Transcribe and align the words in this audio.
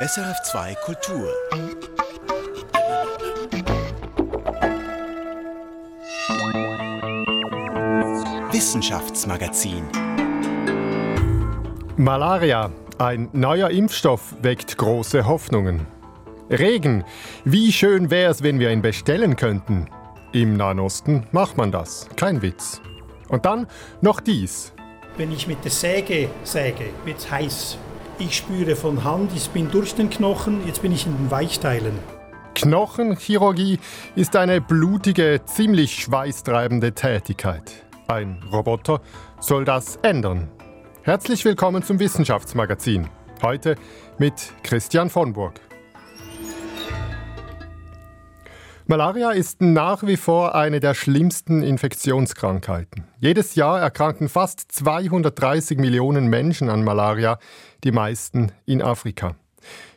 SRF2 0.00 0.76
Kultur. 0.84 1.28
Wissenschaftsmagazin. 8.52 9.82
Malaria. 11.96 12.70
Ein 12.98 13.28
neuer 13.32 13.70
Impfstoff 13.70 14.36
weckt 14.40 14.78
große 14.78 15.26
Hoffnungen. 15.26 15.84
Regen. 16.48 17.02
Wie 17.44 17.72
schön 17.72 18.08
wäre 18.08 18.30
es, 18.30 18.44
wenn 18.44 18.60
wir 18.60 18.70
ihn 18.70 18.82
bestellen 18.82 19.34
könnten. 19.34 19.88
Im 20.30 20.56
Nahen 20.56 20.78
Osten 20.78 21.26
macht 21.32 21.56
man 21.56 21.72
das. 21.72 22.08
Kein 22.14 22.40
Witz. 22.40 22.80
Und 23.28 23.46
dann 23.46 23.66
noch 24.00 24.20
dies. 24.20 24.72
Wenn 25.16 25.32
ich 25.32 25.48
mit 25.48 25.64
der 25.64 25.72
Säge 25.72 26.28
säge, 26.44 26.90
wird 27.04 27.18
es 27.18 27.28
heiß. 27.28 27.78
Ich 28.20 28.36
spüre 28.36 28.74
von 28.74 29.04
Hand, 29.04 29.30
ich 29.36 29.48
bin 29.50 29.70
durch 29.70 29.94
den 29.94 30.10
Knochen, 30.10 30.66
jetzt 30.66 30.82
bin 30.82 30.90
ich 30.90 31.06
in 31.06 31.16
den 31.16 31.30
Weichteilen. 31.30 31.96
Knochenchirurgie 32.56 33.78
ist 34.16 34.34
eine 34.34 34.60
blutige, 34.60 35.40
ziemlich 35.44 36.02
schweißtreibende 36.02 36.94
Tätigkeit. 36.94 37.86
Ein 38.08 38.42
Roboter 38.50 39.00
soll 39.38 39.64
das 39.64 40.00
ändern. 40.02 40.48
Herzlich 41.02 41.44
willkommen 41.44 41.84
zum 41.84 42.00
Wissenschaftsmagazin. 42.00 43.08
Heute 43.40 43.76
mit 44.18 44.52
Christian 44.64 45.10
von 45.10 45.32
Burg. 45.32 45.60
Malaria 48.90 49.32
ist 49.32 49.60
nach 49.60 50.06
wie 50.06 50.16
vor 50.16 50.54
eine 50.54 50.80
der 50.80 50.94
schlimmsten 50.94 51.62
Infektionskrankheiten. 51.62 53.04
Jedes 53.20 53.54
Jahr 53.54 53.78
erkranken 53.78 54.30
fast 54.30 54.72
230 54.72 55.76
Millionen 55.76 56.28
Menschen 56.28 56.70
an 56.70 56.82
Malaria, 56.82 57.38
die 57.84 57.92
meisten 57.92 58.50
in 58.64 58.80
Afrika. 58.80 59.36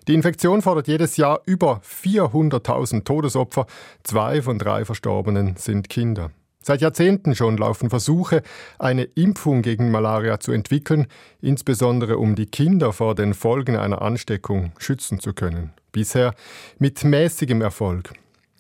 Die 0.10 0.14
Infektion 0.14 0.62
fordert 0.62 0.90
jedes 0.90 1.16
Jahr 1.16 1.40
über 1.46 1.80
400.000 1.90 3.06
Todesopfer. 3.06 3.66
Zwei 4.04 4.42
von 4.42 4.60
drei 4.60 4.84
Verstorbenen 4.84 5.56
sind 5.56 5.88
Kinder. 5.88 6.32
Seit 6.62 6.82
Jahrzehnten 6.82 7.34
schon 7.34 7.56
laufen 7.56 7.90
Versuche, 7.90 8.44
eine 8.78 9.04
Impfung 9.04 9.62
gegen 9.62 9.92
Malaria 9.92 10.42
zu 10.42 10.52
entwickeln, 10.52 11.08
insbesondere 11.40 12.18
um 12.18 12.36
die 12.36 12.48
Kinder 12.48 12.92
vor 12.92 13.16
den 13.16 13.36
Folgen 13.36 13.78
einer 13.78 14.02
Ansteckung 14.02 14.74
schützen 14.80 15.22
zu 15.22 15.32
können. 15.32 15.72
Bisher 15.94 16.34
mit 16.78 17.06
mäßigem 17.06 17.62
Erfolg. 17.62 18.12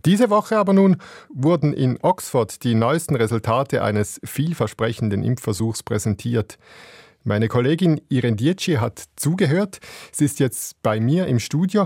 Diese 0.05 0.30
Woche 0.30 0.57
aber 0.57 0.73
nun 0.73 0.97
wurden 1.30 1.73
in 1.73 1.99
Oxford 2.02 2.63
die 2.63 2.75
neuesten 2.75 3.16
Resultate 3.16 3.83
eines 3.83 4.19
vielversprechenden 4.23 5.23
Impfversuchs 5.23 5.83
präsentiert. 5.83 6.58
Meine 7.23 7.47
Kollegin 7.47 8.02
Irene 8.09 8.35
Dietschi 8.35 8.75
hat 8.75 9.03
zugehört. 9.16 9.80
Sie 10.11 10.25
ist 10.25 10.39
jetzt 10.39 10.81
bei 10.81 10.99
mir 10.99 11.27
im 11.27 11.39
Studio. 11.39 11.85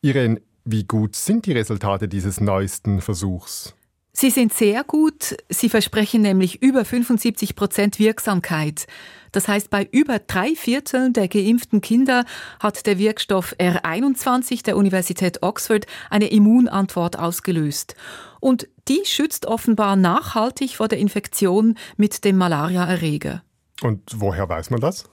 Irene, 0.00 0.40
wie 0.64 0.84
gut 0.84 1.14
sind 1.14 1.46
die 1.46 1.52
Resultate 1.52 2.08
dieses 2.08 2.40
neuesten 2.40 3.00
Versuchs? 3.00 3.74
Sie 4.14 4.28
sind 4.28 4.52
sehr 4.52 4.84
gut. 4.84 5.36
Sie 5.48 5.70
versprechen 5.70 6.20
nämlich 6.20 6.62
über 6.62 6.84
75 6.84 7.56
Prozent 7.56 7.98
Wirksamkeit. 7.98 8.86
Das 9.32 9.48
heißt, 9.48 9.70
bei 9.70 9.88
über 9.90 10.18
drei 10.18 10.54
Vierteln 10.54 11.14
der 11.14 11.28
geimpften 11.28 11.80
Kinder 11.80 12.26
hat 12.60 12.86
der 12.86 12.98
Wirkstoff 12.98 13.56
R21 13.58 14.62
der 14.64 14.76
Universität 14.76 15.42
Oxford 15.42 15.86
eine 16.10 16.28
Immunantwort 16.28 17.18
ausgelöst. 17.18 17.96
Und 18.40 18.68
die 18.88 19.00
schützt 19.04 19.46
offenbar 19.46 19.96
nachhaltig 19.96 20.76
vor 20.76 20.88
der 20.88 20.98
Infektion 20.98 21.78
mit 21.96 22.24
dem 22.24 22.36
Malariaerreger. 22.36 23.42
Und 23.80 24.02
woher 24.14 24.48
weiß 24.48 24.68
man 24.68 24.80
das? 24.80 25.08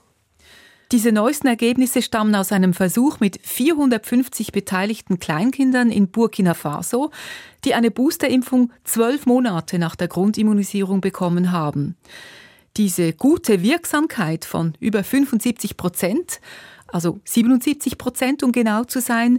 Diese 0.92 1.12
neuesten 1.12 1.46
Ergebnisse 1.46 2.02
stammen 2.02 2.34
aus 2.34 2.50
einem 2.50 2.74
Versuch 2.74 3.20
mit 3.20 3.38
450 3.44 4.50
beteiligten 4.50 5.20
Kleinkindern 5.20 5.92
in 5.92 6.08
Burkina 6.08 6.52
Faso, 6.54 7.12
die 7.64 7.74
eine 7.74 7.92
Boosterimpfung 7.92 8.72
zwölf 8.82 9.24
Monate 9.24 9.78
nach 9.78 9.94
der 9.94 10.08
Grundimmunisierung 10.08 11.00
bekommen 11.00 11.52
haben. 11.52 11.96
Diese 12.76 13.12
gute 13.12 13.62
Wirksamkeit 13.62 14.44
von 14.44 14.74
über 14.80 15.04
75 15.04 15.76
Prozent, 15.76 16.40
also 16.88 17.20
77 17.24 17.96
Prozent 17.96 18.42
um 18.42 18.50
genau 18.50 18.82
zu 18.82 19.00
sein, 19.00 19.38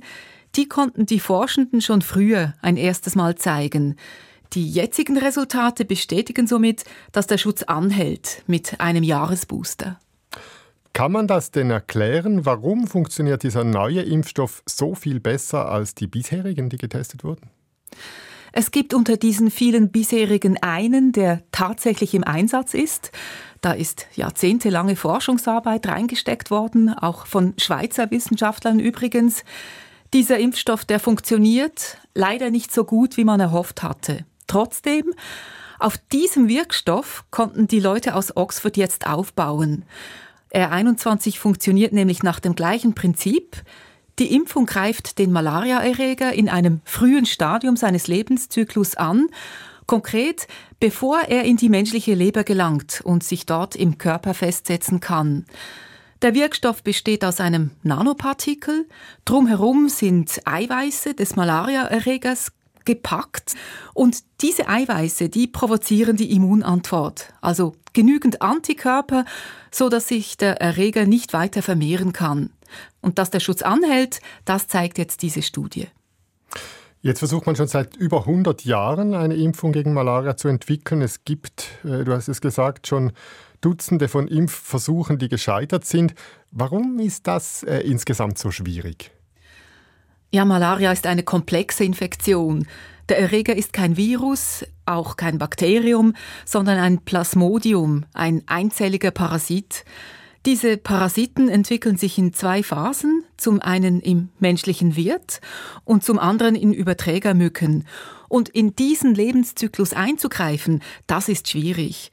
die 0.55 0.69
konnten 0.69 1.05
die 1.05 1.19
Forschenden 1.19 1.81
schon 1.81 2.01
früher 2.01 2.53
ein 2.61 2.77
erstes 2.77 3.15
Mal 3.15 3.35
zeigen. 3.35 3.97
Die 4.53 4.69
jetzigen 4.69 5.17
Resultate 5.17 5.83
bestätigen 5.83 6.47
somit, 6.47 6.85
dass 7.11 7.27
der 7.27 7.37
Schutz 7.37 7.63
anhält 7.63 8.43
mit 8.47 8.79
einem 8.79 9.03
Jahresbooster. 9.03 9.99
Kann 10.93 11.11
man 11.11 11.27
das 11.27 11.51
denn 11.51 11.69
erklären? 11.69 12.45
Warum 12.45 12.87
funktioniert 12.87 13.43
dieser 13.43 13.63
neue 13.63 14.01
Impfstoff 14.01 14.61
so 14.65 14.93
viel 14.95 15.19
besser 15.19 15.69
als 15.69 15.95
die 15.95 16.07
bisherigen, 16.07 16.69
die 16.69 16.77
getestet 16.77 17.23
wurden? 17.23 17.49
Es 18.53 18.71
gibt 18.71 18.93
unter 18.93 19.15
diesen 19.15 19.49
vielen 19.49 19.91
bisherigen 19.91 20.61
einen, 20.61 21.13
der 21.13 21.41
tatsächlich 21.51 22.13
im 22.13 22.25
Einsatz 22.25 22.73
ist. 22.73 23.11
Da 23.61 23.71
ist 23.71 24.07
jahrzehntelange 24.13 24.97
Forschungsarbeit 24.97 25.87
reingesteckt 25.87 26.51
worden, 26.51 26.89
auch 26.89 27.25
von 27.27 27.53
Schweizer 27.57 28.11
Wissenschaftlern 28.11 28.79
übrigens. 28.79 29.45
Dieser 30.13 30.39
Impfstoff, 30.39 30.83
der 30.83 30.99
funktioniert 30.99 31.97
leider 32.13 32.49
nicht 32.49 32.73
so 32.73 32.83
gut, 32.83 33.15
wie 33.15 33.23
man 33.23 33.39
erhofft 33.39 33.83
hatte. 33.83 34.25
Trotzdem, 34.47 35.13
auf 35.79 35.97
diesem 36.11 36.49
Wirkstoff 36.49 37.23
konnten 37.31 37.67
die 37.67 37.79
Leute 37.79 38.15
aus 38.15 38.35
Oxford 38.35 38.75
jetzt 38.75 39.07
aufbauen. 39.07 39.85
R21 40.53 41.37
funktioniert 41.37 41.93
nämlich 41.93 42.23
nach 42.23 42.39
dem 42.39 42.55
gleichen 42.55 42.93
Prinzip. 42.93 43.63
Die 44.19 44.33
Impfung 44.35 44.65
greift 44.65 45.17
den 45.17 45.31
Malariaerreger 45.31 46.33
in 46.33 46.49
einem 46.49 46.81
frühen 46.83 47.25
Stadium 47.25 47.77
seines 47.77 48.07
Lebenszyklus 48.07 48.95
an, 48.95 49.27
konkret 49.87 50.47
bevor 50.79 51.21
er 51.27 51.43
in 51.43 51.57
die 51.57 51.69
menschliche 51.69 52.13
Leber 52.13 52.43
gelangt 52.43 53.01
und 53.03 53.23
sich 53.23 53.45
dort 53.45 53.75
im 53.75 53.97
Körper 53.97 54.33
festsetzen 54.33 54.99
kann. 54.99 55.45
Der 56.21 56.35
Wirkstoff 56.35 56.83
besteht 56.83 57.25
aus 57.25 57.39
einem 57.39 57.71
Nanopartikel, 57.81 58.87
drumherum 59.25 59.89
sind 59.89 60.39
Eiweiße 60.45 61.15
des 61.15 61.35
Malariaerregers 61.35 62.51
gepackt 62.85 63.53
und 63.93 64.23
diese 64.41 64.67
Eiweiße, 64.67 65.29
die 65.29 65.47
provozieren 65.47 66.17
die 66.17 66.33
Immunantwort, 66.35 67.33
also 67.41 67.75
genügend 67.93 68.41
Antikörper, 68.41 69.25
so 69.71 69.89
dass 69.89 70.07
sich 70.07 70.37
der 70.37 70.61
Erreger 70.61 71.05
nicht 71.05 71.33
weiter 71.33 71.61
vermehren 71.61 72.13
kann. 72.13 72.51
Und 73.01 73.17
dass 73.19 73.31
der 73.31 73.39
Schutz 73.39 73.61
anhält, 73.61 74.21
das 74.45 74.67
zeigt 74.67 74.97
jetzt 74.97 75.21
diese 75.21 75.41
Studie. 75.41 75.87
Jetzt 77.01 77.19
versucht 77.19 77.47
man 77.47 77.55
schon 77.55 77.67
seit 77.67 77.95
über 77.95 78.19
100 78.19 78.63
Jahren 78.63 79.15
eine 79.15 79.35
Impfung 79.35 79.71
gegen 79.71 79.93
Malaria 79.93 80.37
zu 80.37 80.47
entwickeln. 80.47 81.01
Es 81.01 81.25
gibt, 81.25 81.79
äh, 81.83 82.03
du 82.03 82.13
hast 82.13 82.27
es 82.27 82.41
gesagt, 82.41 82.87
schon 82.87 83.11
Dutzende 83.59 84.07
von 84.07 84.27
Impfversuchen, 84.27 85.17
die 85.17 85.27
gescheitert 85.27 85.85
sind. 85.85 86.13
Warum 86.51 86.99
ist 86.99 87.27
das 87.27 87.63
äh, 87.63 87.79
insgesamt 87.79 88.37
so 88.37 88.51
schwierig? 88.51 89.11
Ja, 90.33 90.45
Malaria 90.45 90.93
ist 90.93 91.07
eine 91.07 91.23
komplexe 91.23 91.83
Infektion. 91.83 92.65
Der 93.09 93.19
Erreger 93.19 93.53
ist 93.53 93.73
kein 93.73 93.97
Virus, 93.97 94.63
auch 94.85 95.17
kein 95.17 95.37
Bakterium, 95.37 96.13
sondern 96.45 96.77
ein 96.77 96.99
Plasmodium, 96.99 98.05
ein 98.13 98.41
einzelliger 98.45 99.11
Parasit. 99.11 99.83
Diese 100.45 100.77
Parasiten 100.77 101.49
entwickeln 101.49 101.97
sich 101.97 102.17
in 102.17 102.31
zwei 102.31 102.63
Phasen, 102.63 103.25
zum 103.35 103.61
einen 103.61 103.99
im 103.99 104.29
menschlichen 104.39 104.95
Wirt 104.95 105.41
und 105.83 106.05
zum 106.05 106.17
anderen 106.17 106.55
in 106.55 106.71
Überträgermücken. 106.71 107.85
Und 108.29 108.47
in 108.47 108.73
diesen 108.73 109.13
Lebenszyklus 109.13 109.91
einzugreifen, 109.91 110.81
das 111.07 111.27
ist 111.27 111.49
schwierig. 111.49 112.09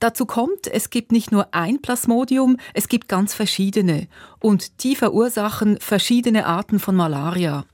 Dazu 0.00 0.26
kommt, 0.26 0.66
es 0.66 0.90
gibt 0.90 1.12
nicht 1.12 1.32
nur 1.32 1.54
ein 1.54 1.80
Plasmodium, 1.80 2.58
es 2.74 2.88
gibt 2.88 3.08
ganz 3.08 3.34
verschiedene 3.34 4.08
und 4.40 4.82
die 4.82 4.96
verursachen 4.96 5.78
verschiedene 5.80 6.46
Arten 6.46 6.78
von 6.78 6.94
Malaria. 6.96 7.64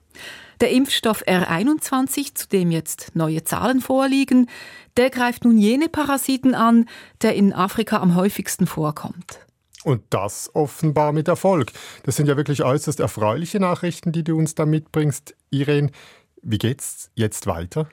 Der 0.60 0.70
Impfstoff 0.70 1.24
R21, 1.26 2.34
zu 2.34 2.46
dem 2.46 2.70
jetzt 2.70 3.16
neue 3.16 3.42
Zahlen 3.42 3.80
vorliegen, 3.80 4.48
der 4.96 5.10
greift 5.10 5.44
nun 5.44 5.58
jene 5.58 5.88
Parasiten 5.88 6.54
an, 6.54 6.88
der 7.22 7.34
in 7.34 7.52
Afrika 7.52 7.98
am 7.98 8.14
häufigsten 8.14 8.68
vorkommt. 8.68 9.40
Und 9.82 10.02
das 10.10 10.50
offenbar 10.54 11.12
mit 11.12 11.26
Erfolg. 11.26 11.72
Das 12.04 12.14
sind 12.14 12.28
ja 12.28 12.36
wirklich 12.36 12.62
äußerst 12.62 13.00
erfreuliche 13.00 13.58
Nachrichten, 13.58 14.12
die 14.12 14.22
du 14.22 14.36
uns 14.36 14.54
da 14.54 14.64
mitbringst. 14.64 15.34
Irene, 15.50 15.90
wie 16.42 16.58
geht's 16.58 17.10
jetzt 17.16 17.48
weiter? 17.48 17.88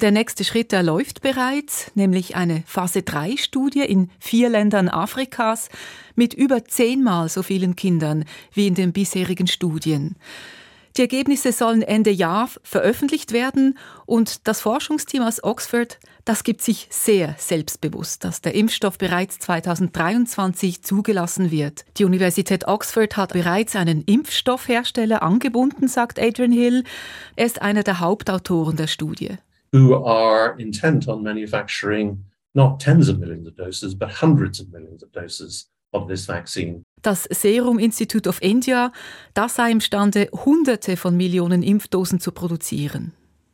Der 0.00 0.10
nächste 0.10 0.42
Schritt, 0.42 0.72
der 0.72 0.82
läuft 0.82 1.20
bereits, 1.20 1.90
nämlich 1.94 2.34
eine 2.34 2.62
Phase-3-Studie 2.66 3.82
in 3.82 4.08
vier 4.18 4.48
Ländern 4.48 4.88
Afrikas 4.88 5.68
mit 6.14 6.32
über 6.32 6.64
zehnmal 6.64 7.28
so 7.28 7.42
vielen 7.42 7.76
Kindern 7.76 8.24
wie 8.54 8.66
in 8.66 8.74
den 8.74 8.94
bisherigen 8.94 9.48
Studien. 9.48 10.16
Die 10.96 11.02
Ergebnisse 11.02 11.52
sollen 11.52 11.82
Ende 11.82 12.10
Jahr 12.10 12.48
veröffentlicht 12.62 13.32
werden 13.32 13.76
und 14.06 14.48
das 14.48 14.62
Forschungsteam 14.62 15.22
aus 15.22 15.44
Oxford, 15.44 15.98
das 16.24 16.42
gibt 16.42 16.62
sich 16.62 16.86
sehr 16.88 17.34
selbstbewusst, 17.36 18.24
dass 18.24 18.40
der 18.40 18.54
Impfstoff 18.54 18.96
bereits 18.96 19.40
2023 19.40 20.82
zugelassen 20.82 21.50
wird. 21.50 21.84
Die 21.98 22.06
Universität 22.06 22.66
Oxford 22.66 23.18
hat 23.18 23.34
bereits 23.34 23.76
einen 23.76 24.04
Impfstoffhersteller 24.04 25.22
angebunden, 25.22 25.86
sagt 25.86 26.18
Adrian 26.18 26.52
Hill. 26.52 26.84
Er 27.36 27.44
ist 27.44 27.60
einer 27.60 27.82
der 27.82 28.00
Hauptautoren 28.00 28.76
der 28.76 28.86
Studie. 28.86 29.36
Who 29.72 30.04
are 30.04 30.54
intent 30.58 31.08
on 31.08 31.22
manufacturing 31.22 32.24
not 32.54 32.80
tens 32.80 33.08
of 33.08 33.18
millions 33.18 33.46
of 33.46 33.56
doses, 33.56 33.94
but 33.94 34.10
hundreds 34.20 34.60
of 34.60 34.70
millions 34.70 35.02
of 35.02 35.10
doses 35.12 35.70
of 35.92 36.08
this 36.08 36.26
vaccine. 36.26 36.84
Das 37.02 37.24
Serum 37.30 37.78
Institute 37.78 38.28
of 38.28 38.40
India, 38.42 38.92
das 39.34 39.56
sei 39.56 39.70
imstande, 39.70 40.28
Hunderte 40.32 40.96
von 40.96 41.16
Millionen 41.16 41.62
Impfdosen 41.62 42.20
zu 42.20 42.32
produzieren. 42.32 43.12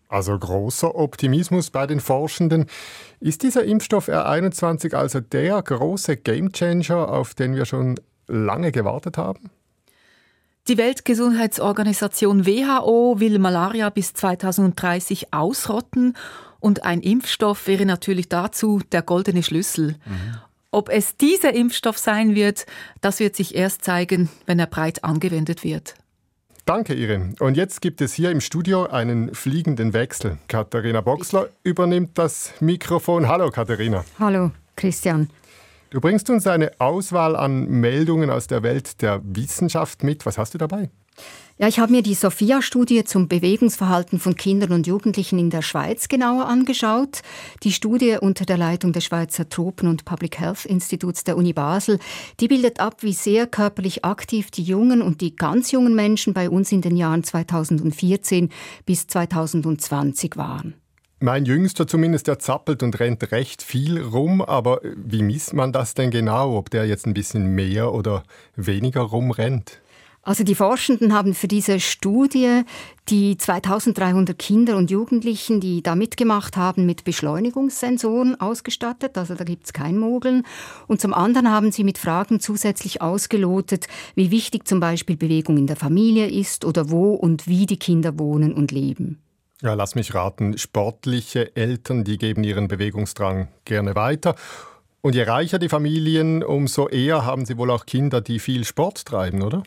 Also 0.08 0.38
großer 0.38 0.94
Optimismus 0.94 1.70
bei 1.70 1.86
den 1.86 2.00
Forschenden. 2.00 2.66
Ist 3.20 3.42
dieser 3.42 3.64
Impfstoff 3.64 4.08
R21 4.08 4.94
also 4.94 5.20
der 5.20 5.60
große 5.62 6.16
Gamechanger, 6.16 7.10
auf 7.10 7.34
den 7.34 7.54
wir 7.54 7.66
schon 7.66 8.00
lange 8.26 8.72
gewartet 8.72 9.18
haben? 9.18 9.50
Die 10.68 10.76
Weltgesundheitsorganisation 10.76 12.44
WHO 12.44 13.20
will 13.20 13.38
Malaria 13.38 13.88
bis 13.88 14.12
2030 14.12 15.32
ausrotten 15.32 16.14
und 16.60 16.84
ein 16.84 17.00
Impfstoff 17.00 17.66
wäre 17.66 17.86
natürlich 17.86 18.28
dazu 18.28 18.82
der 18.92 19.00
goldene 19.00 19.42
Schlüssel. 19.42 19.96
Mhm. 20.04 20.36
Ob 20.70 20.90
es 20.90 21.16
dieser 21.16 21.54
Impfstoff 21.54 21.96
sein 21.96 22.34
wird, 22.34 22.66
das 23.00 23.18
wird 23.18 23.34
sich 23.34 23.54
erst 23.54 23.82
zeigen, 23.82 24.28
wenn 24.44 24.58
er 24.58 24.66
breit 24.66 25.04
angewendet 25.04 25.64
wird. 25.64 25.94
Danke, 26.66 26.92
Irene. 26.92 27.32
Und 27.38 27.56
jetzt 27.56 27.80
gibt 27.80 28.02
es 28.02 28.12
hier 28.12 28.30
im 28.30 28.42
Studio 28.42 28.88
einen 28.88 29.34
fliegenden 29.34 29.94
Wechsel. 29.94 30.36
Katharina 30.48 31.00
Boxler 31.00 31.48
übernimmt 31.62 32.18
das 32.18 32.52
Mikrofon. 32.60 33.26
Hallo, 33.26 33.50
Katharina. 33.50 34.04
Hallo, 34.18 34.50
Christian. 34.76 35.30
Du 35.90 36.00
bringst 36.00 36.28
uns 36.28 36.46
eine 36.46 36.72
Auswahl 36.78 37.34
an 37.34 37.66
Meldungen 37.66 38.28
aus 38.28 38.46
der 38.46 38.62
Welt 38.62 39.00
der 39.00 39.22
Wissenschaft 39.24 40.02
mit. 40.02 40.26
Was 40.26 40.36
hast 40.36 40.52
du 40.52 40.58
dabei? 40.58 40.90
Ja, 41.60 41.66
ich 41.66 41.80
habe 41.80 41.90
mir 41.90 42.02
die 42.02 42.14
Sophia-Studie 42.14 43.02
zum 43.02 43.26
Bewegungsverhalten 43.26 44.20
von 44.20 44.36
Kindern 44.36 44.70
und 44.70 44.86
Jugendlichen 44.86 45.40
in 45.40 45.50
der 45.50 45.62
Schweiz 45.62 46.06
genauer 46.06 46.46
angeschaut. 46.46 47.22
Die 47.64 47.72
Studie 47.72 48.18
unter 48.20 48.44
der 48.44 48.58
Leitung 48.58 48.92
des 48.92 49.04
Schweizer 49.04 49.48
Tropen- 49.48 49.88
und 49.88 50.04
Public 50.04 50.38
Health 50.38 50.66
Instituts 50.66 51.24
der 51.24 51.36
Uni 51.36 51.54
Basel, 51.54 51.98
die 52.38 52.46
bildet 52.46 52.78
ab, 52.78 53.02
wie 53.02 53.12
sehr 53.12 53.48
körperlich 53.48 54.04
aktiv 54.04 54.52
die 54.52 54.62
jungen 54.62 55.02
und 55.02 55.20
die 55.20 55.34
ganz 55.34 55.72
jungen 55.72 55.96
Menschen 55.96 56.32
bei 56.32 56.48
uns 56.48 56.70
in 56.70 56.82
den 56.82 56.96
Jahren 56.96 57.24
2014 57.24 58.50
bis 58.86 59.08
2020 59.08 60.36
waren. 60.36 60.74
Mein 61.20 61.46
Jüngster 61.46 61.88
zumindest, 61.88 62.28
der 62.28 62.38
zappelt 62.38 62.84
und 62.84 63.00
rennt 63.00 63.32
recht 63.32 63.60
viel 63.62 64.00
rum, 64.00 64.40
aber 64.40 64.80
wie 64.94 65.22
misst 65.22 65.52
man 65.52 65.72
das 65.72 65.94
denn 65.94 66.12
genau, 66.12 66.56
ob 66.56 66.70
der 66.70 66.86
jetzt 66.86 67.08
ein 67.08 67.14
bisschen 67.14 67.56
mehr 67.56 67.92
oder 67.92 68.22
weniger 68.54 69.00
rumrennt? 69.00 69.80
Also 70.22 70.44
die 70.44 70.54
Forschenden 70.54 71.12
haben 71.14 71.34
für 71.34 71.48
diese 71.48 71.80
Studie 71.80 72.62
die 73.08 73.36
2300 73.36 74.38
Kinder 74.38 74.76
und 74.76 74.92
Jugendlichen, 74.92 75.58
die 75.58 75.82
da 75.82 75.96
mitgemacht 75.96 76.56
haben, 76.56 76.86
mit 76.86 77.02
Beschleunigungssensoren 77.02 78.40
ausgestattet. 78.40 79.18
Also 79.18 79.34
da 79.34 79.42
gibt 79.42 79.66
es 79.66 79.72
kein 79.72 79.98
Mogeln. 79.98 80.44
Und 80.86 81.00
zum 81.00 81.14
anderen 81.14 81.50
haben 81.50 81.72
sie 81.72 81.82
mit 81.82 81.98
Fragen 81.98 82.38
zusätzlich 82.38 83.02
ausgelotet, 83.02 83.88
wie 84.14 84.30
wichtig 84.30 84.68
zum 84.68 84.78
Beispiel 84.78 85.16
Bewegung 85.16 85.56
in 85.56 85.66
der 85.66 85.76
Familie 85.76 86.28
ist 86.28 86.64
oder 86.64 86.90
wo 86.90 87.14
und 87.14 87.48
wie 87.48 87.66
die 87.66 87.78
Kinder 87.78 88.18
wohnen 88.18 88.52
und 88.52 88.70
leben. 88.70 89.18
Ja, 89.60 89.74
lass 89.74 89.96
mich 89.96 90.14
raten. 90.14 90.56
Sportliche 90.56 91.56
Eltern, 91.56 92.04
die 92.04 92.16
geben 92.16 92.44
ihren 92.44 92.68
Bewegungsdrang 92.68 93.48
gerne 93.64 93.96
weiter. 93.96 94.36
Und 95.00 95.14
je 95.14 95.22
reicher 95.22 95.58
die 95.58 95.68
Familien, 95.68 96.44
umso 96.44 96.88
eher 96.88 97.24
haben 97.24 97.44
sie 97.44 97.56
wohl 97.56 97.70
auch 97.70 97.84
Kinder, 97.84 98.20
die 98.20 98.38
viel 98.38 98.64
Sport 98.64 99.04
treiben, 99.04 99.42
oder? 99.42 99.64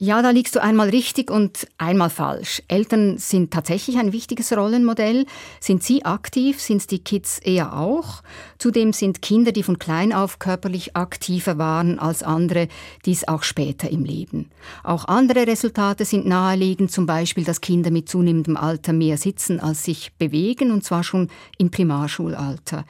Ja, 0.00 0.22
da 0.22 0.30
liegst 0.30 0.54
du 0.54 0.62
einmal 0.62 0.90
richtig 0.90 1.28
und 1.28 1.66
einmal 1.76 2.08
falsch. 2.08 2.62
Eltern 2.68 3.18
sind 3.18 3.50
tatsächlich 3.50 3.98
ein 3.98 4.12
wichtiges 4.12 4.56
Rollenmodell. 4.56 5.26
Sind 5.58 5.82
sie 5.82 6.04
aktiv, 6.04 6.60
sind 6.60 6.88
die 6.92 7.00
Kids 7.00 7.40
eher 7.40 7.76
auch. 7.76 8.22
Zudem 8.58 8.92
sind 8.92 9.22
Kinder, 9.22 9.50
die 9.50 9.64
von 9.64 9.80
klein 9.80 10.12
auf 10.12 10.38
körperlich 10.38 10.94
aktiver 10.94 11.58
waren 11.58 11.98
als 11.98 12.22
andere, 12.22 12.68
dies 13.06 13.26
auch 13.26 13.42
später 13.42 13.90
im 13.90 14.04
Leben. 14.04 14.50
Auch 14.84 15.06
andere 15.06 15.48
Resultate 15.48 16.04
sind 16.04 16.26
naheliegend, 16.26 16.92
zum 16.92 17.06
Beispiel, 17.06 17.42
dass 17.42 17.60
Kinder 17.60 17.90
mit 17.90 18.08
zunehmendem 18.08 18.56
Alter 18.56 18.92
mehr 18.92 19.16
sitzen 19.16 19.58
als 19.58 19.82
sich 19.82 20.12
bewegen, 20.12 20.70
und 20.70 20.84
zwar 20.84 21.02
schon 21.02 21.28
im 21.58 21.72
Primarschulalter. 21.72 22.84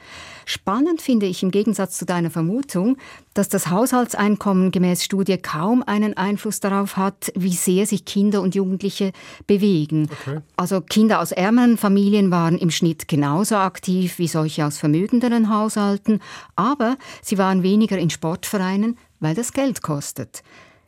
Spannend 0.45 1.01
finde 1.01 1.25
ich 1.25 1.41
im 1.41 1.49
Gegensatz 1.49 1.97
zu 1.97 2.05
deiner 2.05 2.29
Vermutung, 2.29 2.97
dass 3.39 3.47
das 3.47 3.69
Haushaltseinkommen 3.69 4.69
gemäß 4.69 5.01
Studie 5.01 5.37
kaum 5.37 5.81
einen 5.81 6.17
Einfluss 6.17 6.59
darauf 6.59 6.97
hat, 6.97 7.31
wie 7.35 7.53
sehr 7.53 7.85
sich 7.85 8.03
Kinder 8.03 8.41
und 8.41 8.53
Jugendliche 8.53 9.13
bewegen. 9.47 10.09
Okay. 10.11 10.39
Also 10.57 10.81
Kinder 10.81 11.21
aus 11.21 11.31
ärmeren 11.31 11.77
Familien 11.77 12.31
waren 12.31 12.57
im 12.57 12.69
Schnitt 12.69 13.07
genauso 13.07 13.55
aktiv 13.55 14.19
wie 14.19 14.27
solche 14.27 14.65
aus 14.65 14.77
vermögenderen 14.77 15.49
Haushalten, 15.49 16.19
aber 16.57 16.97
sie 17.21 17.37
waren 17.37 17.63
weniger 17.63 17.97
in 17.97 18.09
Sportvereinen, 18.09 18.97
weil 19.21 19.35
das 19.35 19.53
Geld 19.53 19.81
kostet. 19.81 20.43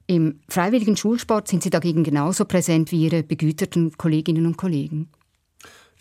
Im 0.08 0.42
freiwilligen 0.50 0.98
Schulsport 0.98 1.48
sind 1.48 1.64
sie 1.64 1.70
dagegen 1.70 2.04
genauso 2.04 2.44
präsent 2.44 2.92
wie 2.92 3.06
ihre 3.06 3.24
begüterten 3.24 3.98
Kolleginnen 3.98 4.46
und 4.46 4.58
Kollegen. 4.58 5.08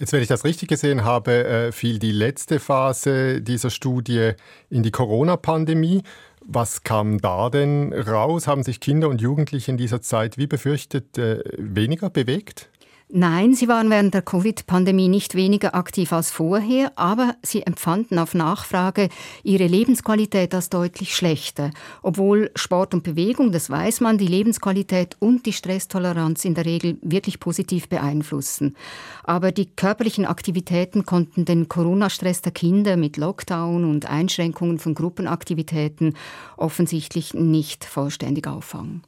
Jetzt, 0.01 0.15
wenn 0.15 0.23
ich 0.23 0.29
das 0.29 0.45
richtig 0.45 0.71
gesehen 0.71 1.05
habe, 1.05 1.45
äh, 1.45 1.73
fiel 1.73 1.99
die 1.99 2.11
letzte 2.11 2.59
Phase 2.59 3.43
dieser 3.43 3.69
Studie 3.69 4.33
in 4.71 4.83
die 4.83 4.91
Corona-Pandemie. 4.91 6.03
Was 6.41 6.83
kam 6.83 7.21
da 7.21 7.51
denn 7.51 7.93
raus? 7.93 8.47
Haben 8.47 8.63
sich 8.63 8.81
Kinder 8.81 9.09
und 9.09 9.21
Jugendliche 9.21 9.71
in 9.71 9.77
dieser 9.77 10.01
Zeit, 10.01 10.39
wie 10.39 10.47
befürchtet, 10.47 11.19
äh, 11.19 11.43
weniger 11.59 12.11
bewegt? 12.11 12.70
Nein, 13.13 13.55
sie 13.55 13.67
waren 13.67 13.91
während 13.91 14.15
der 14.15 14.23
Covid-Pandemie 14.23 15.09
nicht 15.09 15.35
weniger 15.35 15.75
aktiv 15.75 16.13
als 16.13 16.31
vorher, 16.31 16.93
aber 16.95 17.35
sie 17.43 17.63
empfanden 17.63 18.21
auf 18.21 18.35
Nachfrage 18.35 19.09
ihre 19.43 19.67
Lebensqualität 19.67 20.55
als 20.55 20.71
deutlich 20.71 21.17
schlechter. 21.17 21.73
Obwohl 22.03 22.53
Sport 22.55 22.95
und 22.95 23.03
Bewegung, 23.03 23.51
das 23.51 23.69
weiß 23.69 24.01
man, 24.01 24.17
die 24.17 24.29
Lebensqualität 24.29 25.17
und 25.19 25.45
die 25.47 25.53
Stresstoleranz 25.53 26.45
in 26.45 26.55
der 26.55 26.67
Regel 26.67 26.99
wirklich 27.03 27.41
positiv 27.41 27.89
beeinflussen. 27.89 28.77
Aber 29.25 29.51
die 29.51 29.67
körperlichen 29.67 30.25
Aktivitäten 30.25 31.05
konnten 31.05 31.45
den 31.45 31.69
Corona-Stress 31.69 32.43
der 32.43 32.53
Kinder 32.53 32.97
mit 32.97 33.17
Lockdown 33.17 33.91
und 33.91 34.07
Einschränkungen 34.07 34.79
von 34.79 34.95
Gruppenaktivitäten 34.95 36.15
offensichtlich 36.57 37.35
nicht 37.35 37.85
vollständig 37.85 38.47
auffangen. 38.47 39.03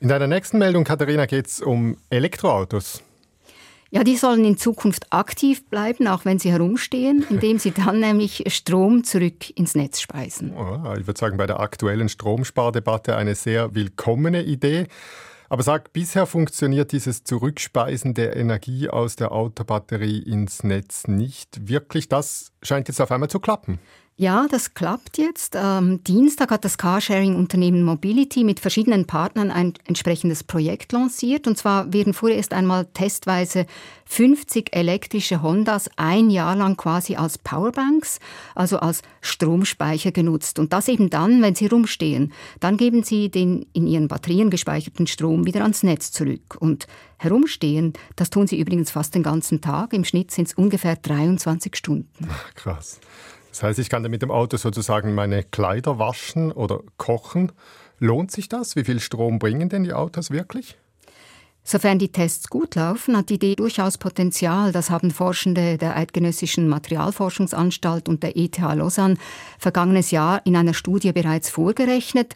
In 0.00 0.08
deiner 0.08 0.26
nächsten 0.26 0.56
Meldung, 0.56 0.84
Katharina, 0.84 1.26
geht 1.26 1.46
es 1.46 1.60
um 1.60 1.98
Elektroautos. 2.08 3.02
Ja, 3.90 4.02
die 4.02 4.16
sollen 4.16 4.46
in 4.46 4.56
Zukunft 4.56 5.12
aktiv 5.12 5.68
bleiben, 5.68 6.08
auch 6.08 6.24
wenn 6.24 6.38
sie 6.38 6.50
herumstehen, 6.50 7.26
indem 7.30 7.58
sie 7.58 7.72
dann 7.72 8.00
nämlich 8.00 8.44
Strom 8.46 9.04
zurück 9.04 9.50
ins 9.58 9.74
Netz 9.74 10.00
speisen. 10.00 10.54
Oh, 10.56 10.94
ich 10.98 11.06
würde 11.06 11.20
sagen, 11.20 11.36
bei 11.36 11.46
der 11.46 11.60
aktuellen 11.60 12.08
Stromspardebatte 12.08 13.14
eine 13.14 13.34
sehr 13.34 13.74
willkommene 13.74 14.42
Idee. 14.42 14.86
Aber 15.50 15.62
sag, 15.62 15.92
bisher 15.92 16.24
funktioniert 16.24 16.92
dieses 16.92 17.24
Zurückspeisen 17.24 18.14
der 18.14 18.36
Energie 18.36 18.88
aus 18.88 19.16
der 19.16 19.32
Autobatterie 19.32 20.20
ins 20.20 20.64
Netz 20.64 21.08
nicht 21.08 21.68
wirklich. 21.68 22.08
Das 22.08 22.52
scheint 22.62 22.88
jetzt 22.88 23.02
auf 23.02 23.10
einmal 23.10 23.28
zu 23.28 23.40
klappen. 23.40 23.80
Ja, 24.20 24.48
das 24.50 24.74
klappt 24.74 25.16
jetzt. 25.16 25.56
Am 25.56 26.04
Dienstag 26.04 26.50
hat 26.50 26.66
das 26.66 26.76
Carsharing-Unternehmen 26.76 27.82
Mobility 27.82 28.44
mit 28.44 28.60
verschiedenen 28.60 29.06
Partnern 29.06 29.50
ein 29.50 29.72
entsprechendes 29.86 30.44
Projekt 30.44 30.92
lanciert. 30.92 31.46
Und 31.46 31.56
zwar 31.56 31.90
werden 31.94 32.12
vorerst 32.12 32.52
einmal 32.52 32.84
testweise 32.92 33.64
50 34.04 34.76
elektrische 34.76 35.40
Hondas 35.40 35.88
ein 35.96 36.28
Jahr 36.28 36.54
lang 36.54 36.76
quasi 36.76 37.16
als 37.16 37.38
Powerbanks, 37.38 38.18
also 38.54 38.78
als 38.80 39.00
Stromspeicher 39.22 40.12
genutzt. 40.12 40.58
Und 40.58 40.74
das 40.74 40.88
eben 40.88 41.08
dann, 41.08 41.40
wenn 41.40 41.54
sie 41.54 41.68
rumstehen. 41.68 42.34
Dann 42.60 42.76
geben 42.76 43.02
sie 43.02 43.30
den 43.30 43.64
in 43.72 43.86
ihren 43.86 44.08
Batterien 44.08 44.50
gespeicherten 44.50 45.06
Strom 45.06 45.46
wieder 45.46 45.62
ans 45.62 45.82
Netz 45.82 46.12
zurück. 46.12 46.58
Und 46.60 46.88
herumstehen, 47.16 47.94
das 48.16 48.28
tun 48.28 48.46
sie 48.46 48.60
übrigens 48.60 48.90
fast 48.90 49.14
den 49.14 49.22
ganzen 49.22 49.62
Tag. 49.62 49.94
Im 49.94 50.04
Schnitt 50.04 50.30
sind 50.30 50.48
es 50.48 50.52
ungefähr 50.52 50.96
23 50.96 51.74
Stunden. 51.74 52.28
Ach, 52.30 52.54
krass. 52.54 53.00
Das 53.50 53.62
heißt, 53.62 53.78
ich 53.78 53.90
kann 53.90 54.02
dann 54.02 54.10
mit 54.10 54.22
dem 54.22 54.30
Auto 54.30 54.56
sozusagen 54.56 55.14
meine 55.14 55.42
Kleider 55.42 55.98
waschen 55.98 56.52
oder 56.52 56.80
kochen. 56.96 57.52
Lohnt 57.98 58.30
sich 58.30 58.48
das? 58.48 58.76
Wie 58.76 58.84
viel 58.84 59.00
Strom 59.00 59.38
bringen 59.38 59.68
denn 59.68 59.84
die 59.84 59.92
Autos 59.92 60.30
wirklich? 60.30 60.78
Sofern 61.62 61.98
die 61.98 62.10
Tests 62.10 62.48
gut 62.48 62.74
laufen, 62.74 63.16
hat 63.16 63.28
die 63.28 63.34
Idee 63.34 63.54
durchaus 63.54 63.98
Potenzial. 63.98 64.72
Das 64.72 64.90
haben 64.90 65.10
Forschende 65.10 65.76
der 65.76 65.94
Eidgenössischen 65.96 66.68
Materialforschungsanstalt 66.68 68.08
und 68.08 68.22
der 68.22 68.36
ETH 68.36 68.58
Lausanne 68.58 69.16
vergangenes 69.58 70.10
Jahr 70.10 70.40
in 70.46 70.56
einer 70.56 70.74
Studie 70.74 71.12
bereits 71.12 71.50
vorgerechnet. 71.50 72.34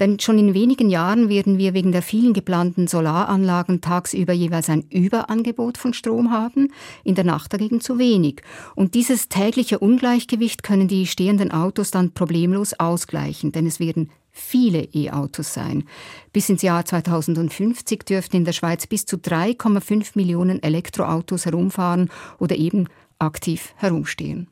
Denn 0.00 0.18
schon 0.18 0.38
in 0.38 0.54
wenigen 0.54 0.88
Jahren 0.88 1.28
werden 1.28 1.58
wir 1.58 1.74
wegen 1.74 1.92
der 1.92 2.00
vielen 2.00 2.32
geplanten 2.32 2.88
Solaranlagen 2.88 3.82
tagsüber 3.82 4.32
jeweils 4.32 4.70
ein 4.70 4.86
Überangebot 4.88 5.76
von 5.76 5.92
Strom 5.92 6.30
haben, 6.30 6.72
in 7.04 7.14
der 7.14 7.24
Nacht 7.24 7.52
dagegen 7.52 7.82
zu 7.82 7.98
wenig. 7.98 8.42
Und 8.74 8.94
dieses 8.94 9.28
tägliche 9.28 9.78
Ungleichgewicht 9.78 10.62
können 10.62 10.88
die 10.88 11.06
stehenden 11.06 11.52
Autos 11.52 11.90
dann 11.90 12.12
problemlos 12.12 12.72
ausgleichen, 12.72 13.52
denn 13.52 13.66
es 13.66 13.78
werden 13.78 14.10
viele 14.30 14.88
E-Autos 14.94 15.52
sein. 15.52 15.84
Bis 16.32 16.48
ins 16.48 16.62
Jahr 16.62 16.84
2050 16.84 18.04
dürften 18.04 18.36
in 18.36 18.44
der 18.46 18.52
Schweiz 18.52 18.86
bis 18.86 19.04
zu 19.04 19.16
3,5 19.16 20.12
Millionen 20.14 20.62
Elektroautos 20.62 21.44
herumfahren 21.44 22.08
oder 22.38 22.56
eben 22.56 22.86
aktiv 23.18 23.74
herumstehen. 23.76 24.48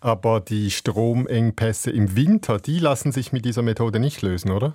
Aber 0.00 0.40
die 0.40 0.70
Stromengpässe 0.70 1.90
im 1.90 2.14
Winter, 2.14 2.58
die 2.58 2.78
lassen 2.78 3.12
sich 3.12 3.32
mit 3.32 3.44
dieser 3.44 3.62
Methode 3.62 3.98
nicht 3.98 4.22
lösen, 4.22 4.52
oder? 4.52 4.74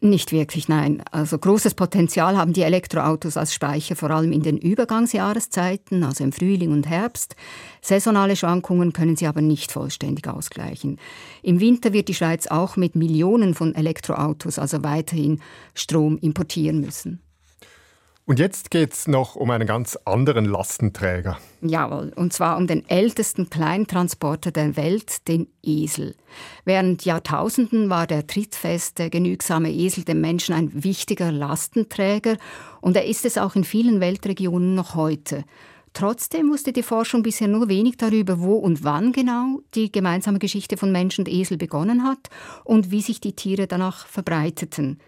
Nicht 0.00 0.30
wirklich, 0.30 0.68
nein. 0.68 1.02
Also 1.10 1.38
großes 1.38 1.72
Potenzial 1.72 2.36
haben 2.36 2.52
die 2.52 2.62
Elektroautos 2.62 3.38
als 3.38 3.54
Speicher, 3.54 3.96
vor 3.96 4.10
allem 4.10 4.30
in 4.30 4.42
den 4.42 4.58
Übergangsjahreszeiten, 4.58 6.04
also 6.04 6.22
im 6.22 6.32
Frühling 6.32 6.70
und 6.70 6.86
Herbst. 6.86 7.34
Saisonale 7.80 8.36
Schwankungen 8.36 8.92
können 8.92 9.16
sie 9.16 9.26
aber 9.26 9.40
nicht 9.40 9.72
vollständig 9.72 10.28
ausgleichen. 10.28 10.98
Im 11.42 11.60
Winter 11.60 11.94
wird 11.94 12.08
die 12.08 12.14
Schweiz 12.14 12.46
auch 12.46 12.76
mit 12.76 12.94
Millionen 12.94 13.54
von 13.54 13.74
Elektroautos 13.74 14.58
also 14.58 14.84
weiterhin 14.84 15.40
Strom 15.72 16.18
importieren 16.18 16.80
müssen. 16.82 17.22
Und 18.28 18.40
jetzt 18.40 18.72
geht 18.72 18.92
es 18.92 19.06
noch 19.06 19.36
um 19.36 19.52
einen 19.52 19.68
ganz 19.68 19.96
anderen 20.04 20.46
Lastenträger. 20.46 21.38
Jawohl, 21.62 22.12
und 22.16 22.32
zwar 22.32 22.56
um 22.56 22.66
den 22.66 22.84
ältesten 22.88 23.50
Kleintransporter 23.50 24.50
der 24.50 24.76
Welt, 24.76 25.28
den 25.28 25.46
Esel. 25.62 26.16
Während 26.64 27.04
Jahrtausenden 27.04 27.88
war 27.88 28.08
der 28.08 28.26
trittfeste, 28.26 29.10
genügsame 29.10 29.70
Esel 29.70 30.02
dem 30.02 30.20
Menschen 30.20 30.56
ein 30.56 30.82
wichtiger 30.82 31.30
Lastenträger 31.30 32.36
und 32.80 32.96
er 32.96 33.04
ist 33.04 33.24
es 33.24 33.38
auch 33.38 33.54
in 33.54 33.62
vielen 33.62 34.00
Weltregionen 34.00 34.74
noch 34.74 34.96
heute. 34.96 35.44
Trotzdem 35.92 36.50
wusste 36.50 36.72
die 36.72 36.82
Forschung 36.82 37.22
bisher 37.22 37.48
nur 37.48 37.68
wenig 37.68 37.96
darüber, 37.96 38.40
wo 38.40 38.56
und 38.56 38.82
wann 38.82 39.12
genau 39.12 39.60
die 39.74 39.90
gemeinsame 39.90 40.40
Geschichte 40.40 40.76
von 40.76 40.90
Mensch 40.90 41.18
und 41.18 41.28
Esel 41.28 41.56
begonnen 41.56 42.02
hat 42.02 42.28
und 42.64 42.90
wie 42.90 43.00
sich 43.00 43.20
die 43.20 43.34
Tiere 43.34 43.68
danach 43.68 44.06
verbreiteten. 44.06 44.98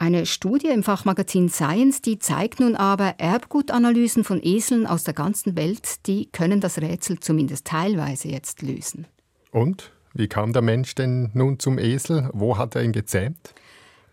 Eine 0.00 0.26
Studie 0.26 0.68
im 0.68 0.84
Fachmagazin 0.84 1.48
Science, 1.48 2.00
die 2.00 2.20
zeigt 2.20 2.60
nun 2.60 2.76
aber 2.76 3.16
Erbgutanalysen 3.18 4.22
von 4.22 4.40
Eseln 4.40 4.86
aus 4.86 5.02
der 5.02 5.12
ganzen 5.12 5.56
Welt, 5.56 6.06
die 6.06 6.26
können 6.30 6.60
das 6.60 6.78
Rätsel 6.78 7.18
zumindest 7.18 7.66
teilweise 7.66 8.28
jetzt 8.28 8.62
lösen. 8.62 9.08
Und? 9.50 9.90
Wie 10.14 10.28
kam 10.28 10.52
der 10.52 10.62
Mensch 10.62 10.94
denn 10.94 11.30
nun 11.34 11.58
zum 11.58 11.78
Esel? 11.78 12.30
Wo 12.32 12.56
hat 12.56 12.76
er 12.76 12.84
ihn 12.84 12.92
gezähmt? 12.92 13.54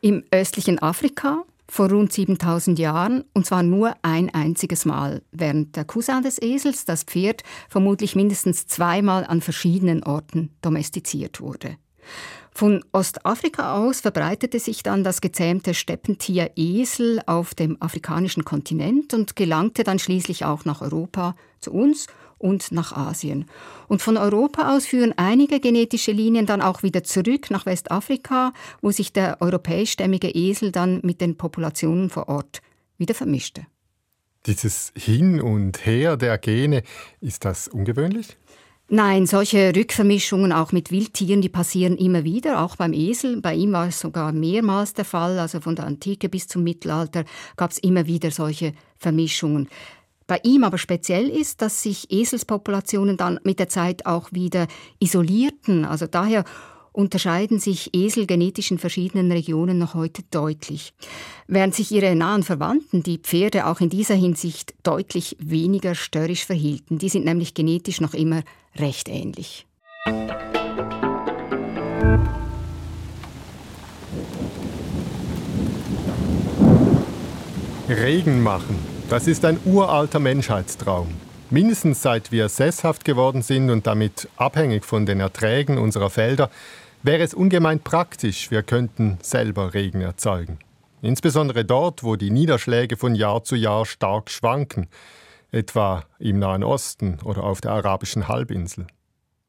Im 0.01 0.24
östlichen 0.32 0.80
Afrika 0.80 1.44
vor 1.70 1.92
rund 1.92 2.12
7000 2.12 2.80
Jahren 2.80 3.24
und 3.34 3.46
zwar 3.46 3.62
nur 3.62 3.94
ein 4.01 4.34
einziges 4.34 4.86
Mal, 4.86 5.22
während 5.32 5.75
der 5.75 5.86
Cousin 5.86 6.24
des 6.24 6.42
Esels, 6.42 6.86
das 6.86 7.04
Pferd, 7.04 7.44
vermutlich 7.70 8.15
mindestens 8.15 8.65
zweimal 8.65 9.24
an 9.24 9.39
verschiedenen 9.39 10.04
Orten 10.04 10.50
domestiziert 10.63 11.42
wurde. 11.42 11.77
Von 12.58 12.86
Ostafrika 12.94 13.76
aus 13.76 14.00
verbreitete 14.00 14.62
sich 14.62 14.82
dann 14.82 15.04
das 15.04 15.20
gezähmte 15.20 15.74
Steppentier 15.74 16.52
Esel 16.56 17.22
auf 17.26 17.54
dem 17.54 17.76
afrikanischen 17.82 18.46
Kontinent 18.46 19.14
und 19.14 19.36
gelangte 19.36 19.84
dann 19.84 20.00
schließlich 20.00 20.46
auch 20.46 20.64
nach 20.64 20.80
Europa, 20.80 21.36
zu 21.60 21.74
uns 21.74 22.08
und 22.38 22.72
nach 22.72 22.96
Asien. 22.96 23.48
Und 23.90 24.02
von 24.02 24.16
Europa 24.16 24.74
aus 24.74 24.86
führen 24.86 25.14
einige 25.18 25.60
genetische 25.60 26.14
Linien 26.14 26.46
dann 26.46 26.62
auch 26.62 26.82
wieder 26.82 27.04
zurück 27.04 27.52
nach 27.52 27.66
Westafrika, 27.66 28.54
wo 28.82 28.90
sich 28.90 29.12
der 29.12 29.42
europäischstämmige 29.42 30.30
Esel 30.30 30.72
dann 30.72 31.02
mit 31.04 31.20
den 31.20 31.36
Populationen 31.36 32.10
vor 32.10 32.30
Ort 32.30 32.62
wieder 32.98 33.16
vermischte. 33.16 33.68
Dieses 34.46 34.94
Hin 34.96 35.42
und 35.42 35.86
Her 35.86 36.16
der 36.16 36.38
Gene, 36.38 36.84
ist 37.20 37.44
das 37.44 37.68
ungewöhnlich? 37.68 38.38
Nein, 38.88 39.25
solche 39.25 39.75
Rückvermischungen 39.75 40.51
auch 40.51 40.72
mit 40.72 40.92
Wildtieren, 40.92 41.42
die 41.42 41.50
passieren 41.50 41.98
immer 41.98 42.24
wieder, 42.24 42.62
auch 42.62 42.75
beim 42.75 42.94
Esel. 42.94 43.42
Bei 43.42 43.56
ihm 43.56 43.72
war 43.72 43.88
es 43.88 44.00
sogar 44.00 44.32
mehrmals 44.32 44.94
der 44.94 45.06
Fall, 45.06 45.39
also 45.39 45.60
von 45.60 45.75
der 45.75 45.88
Antike 45.88 46.30
bis 46.30 46.48
zum 46.48 46.63
Mittelalter 46.63 47.25
gab 47.58 47.72
es 47.72 47.80
immer 47.80 48.06
wieder 48.06 48.30
solche 48.30 48.74
Vermischungen. 49.00 49.70
Bei 50.27 50.39
ihm 50.44 50.63
aber 50.63 50.77
speziell 50.77 51.30
ist, 51.30 51.63
dass 51.63 51.82
sich 51.82 52.12
Eselspopulationen 52.12 53.18
dann 53.18 53.39
mit 53.44 53.58
der 53.58 53.70
Zeit 53.70 54.06
auch 54.06 54.32
wieder 54.32 54.68
isolierten. 55.00 55.84
Also 55.86 56.06
daher 56.06 56.44
unterscheiden 56.96 57.60
sich 57.60 57.94
Esel 57.94 58.25
genetisch 58.25 58.72
in 58.72 58.78
verschiedenen 58.78 59.32
Regionen 59.32 59.78
noch 59.78 59.94
heute 59.94 60.24
deutlich. 60.32 60.94
Während 61.48 61.75
sich 61.75 61.92
ihre 61.92 62.16
nahen 62.16 62.44
Verwandten, 62.44 63.04
die 63.04 63.18
Pferde, 63.18 63.68
auch 63.68 63.82
in 63.82 63.90
dieser 63.90 64.16
Hinsicht 64.16 64.74
deutlich 64.84 65.36
weniger 65.40 65.94
störrisch 65.94 66.46
verhielten. 66.46 66.98
Die 66.98 67.10
sind 67.10 67.25
nämlich 67.25 67.54
genetisch 67.54 68.02
noch 68.02 68.14
immer 68.14 68.44
recht 68.78 69.10
ähnlich. 69.10 69.66
Regen 77.88 78.42
machen, 78.42 78.80
das 79.10 79.28
ist 79.28 79.46
ein 79.46 79.60
uralter 79.66 80.20
Menschheitstraum. 80.20 81.08
Mindestens 81.52 82.02
seit 82.02 82.32
wir 82.32 82.50
sesshaft 82.50 83.06
geworden 83.06 83.44
sind 83.44 83.70
und 83.70 83.86
damit 83.86 84.28
abhängig 84.36 84.84
von 84.84 85.06
den 85.06 85.20
Erträgen 85.20 85.78
unserer 85.78 86.10
Felder, 86.10 86.50
wäre 87.06 87.22
es 87.22 87.36
ungemein 87.36 87.80
praktisch, 87.80 88.50
wir 88.50 88.64
könnten 88.64 89.20
selber 89.22 89.74
Regen 89.76 90.02
erzeugen. 90.02 90.58
Insbesondere 91.04 91.64
dort, 91.64 92.04
wo 92.04 92.16
die 92.16 92.32
Niederschläge 92.32 92.98
von 92.98 93.14
Jahr 93.14 93.44
zu 93.44 93.56
Jahr 93.56 93.86
stark 93.86 94.32
schwanken, 94.32 94.88
etwa 95.52 96.04
im 96.18 96.40
Nahen 96.40 96.64
Osten 96.64 97.20
oder 97.24 97.44
auf 97.44 97.62
der 97.62 97.72
arabischen 97.72 98.28
Halbinsel. 98.28 98.88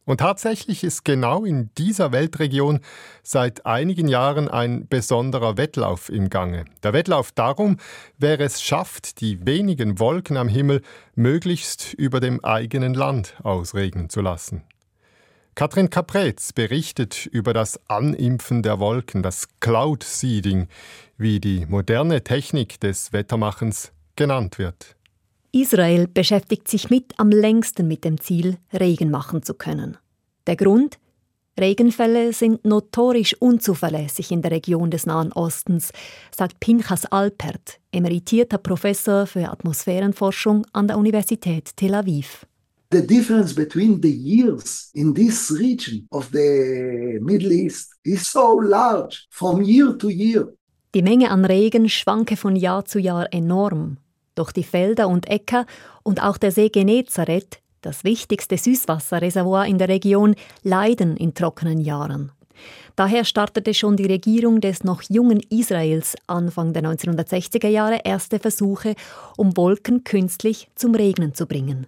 Und 0.04 0.20
tatsächlich 0.20 0.84
ist 0.84 1.04
genau 1.04 1.44
in 1.44 1.70
dieser 1.78 2.12
Weltregion 2.12 2.80
seit 3.22 3.64
einigen 3.64 4.06
Jahren 4.06 4.48
ein 4.48 4.86
besonderer 4.86 5.56
Wettlauf 5.56 6.10
im 6.10 6.28
Gange. 6.28 6.66
Der 6.82 6.92
Wettlauf 6.92 7.32
darum, 7.32 7.78
wer 8.18 8.38
es 8.38 8.62
schafft, 8.62 9.20
die 9.20 9.44
wenigen 9.46 9.98
Wolken 9.98 10.36
am 10.36 10.48
Himmel 10.48 10.82
möglichst 11.14 11.94
über 11.94 12.20
dem 12.20 12.44
eigenen 12.44 12.94
Land 12.94 13.34
ausregnen 13.42 14.10
zu 14.10 14.20
lassen. 14.20 14.62
Katrin 15.56 15.88
Kapretz 15.88 16.52
berichtet 16.52 17.24
über 17.24 17.54
das 17.54 17.80
Animpfen 17.88 18.62
der 18.62 18.78
Wolken, 18.78 19.22
das 19.22 19.48
Cloud 19.58 20.04
Seeding, 20.04 20.68
wie 21.16 21.40
die 21.40 21.64
moderne 21.64 22.22
Technik 22.22 22.78
des 22.78 23.14
Wettermachens 23.14 23.90
genannt 24.16 24.58
wird. 24.58 24.96
Israel 25.52 26.08
beschäftigt 26.08 26.68
sich 26.68 26.90
mit 26.90 27.18
am 27.18 27.30
längsten 27.30 27.88
mit 27.88 28.04
dem 28.04 28.20
Ziel, 28.20 28.58
Regen 28.78 29.10
machen 29.10 29.42
zu 29.42 29.54
können. 29.54 29.96
Der 30.46 30.56
Grund? 30.56 30.98
Regenfälle 31.58 32.34
sind 32.34 32.66
notorisch 32.66 33.34
unzuverlässig 33.40 34.32
in 34.32 34.42
der 34.42 34.50
Region 34.50 34.90
des 34.90 35.06
Nahen 35.06 35.32
Ostens, 35.32 35.90
sagt 36.36 36.60
Pinchas 36.60 37.06
Alpert, 37.06 37.80
emeritierter 37.92 38.58
Professor 38.58 39.26
für 39.26 39.48
Atmosphärenforschung 39.48 40.66
an 40.74 40.86
der 40.86 40.98
Universität 40.98 41.74
Tel 41.78 41.94
Aviv 41.94 42.46
the 42.90 43.06
difference 43.06 43.54
between 43.54 44.00
the 44.00 44.10
years 44.10 44.90
in 44.94 45.14
this 45.14 45.50
region 45.50 46.06
of 46.10 46.30
the 46.32 47.18
Middle 47.20 47.52
East 47.52 47.94
is 48.04 48.30
so 48.30 48.56
large 48.56 49.26
from 49.30 49.62
year 49.62 49.96
to 49.98 50.08
year. 50.08 50.52
Die 50.94 51.02
Menge 51.02 51.30
an 51.30 51.44
Regen 51.44 51.88
schwanke 51.88 52.36
von 52.36 52.56
Jahr 52.56 52.84
zu 52.84 52.98
Jahr 52.98 53.26
enorm. 53.32 53.98
Doch 54.34 54.52
die 54.52 54.62
Felder 54.62 55.08
und 55.08 55.28
Äcker 55.28 55.66
und 56.02 56.22
auch 56.22 56.38
der 56.38 56.52
See 56.52 56.68
Genezareth, 56.68 57.58
das 57.82 58.04
wichtigste 58.04 58.56
Süßwasserreservoir 58.56 59.66
in 59.66 59.78
der 59.78 59.88
Region, 59.88 60.34
leiden 60.62 61.16
in 61.16 61.34
trockenen 61.34 61.80
Jahren. 61.80 62.32
Daher 62.94 63.24
startete 63.24 63.74
schon 63.74 63.96
die 63.96 64.06
Regierung 64.06 64.60
des 64.60 64.84
noch 64.84 65.02
jungen 65.02 65.40
Israels 65.50 66.16
Anfang 66.26 66.72
der 66.72 66.82
1960er 66.84 67.68
Jahre 67.68 68.00
erste 68.04 68.38
Versuche, 68.38 68.94
um 69.36 69.56
Wolken 69.56 70.04
künstlich 70.04 70.68
zum 70.74 70.94
Regnen 70.94 71.34
zu 71.34 71.46
bringen. 71.46 71.86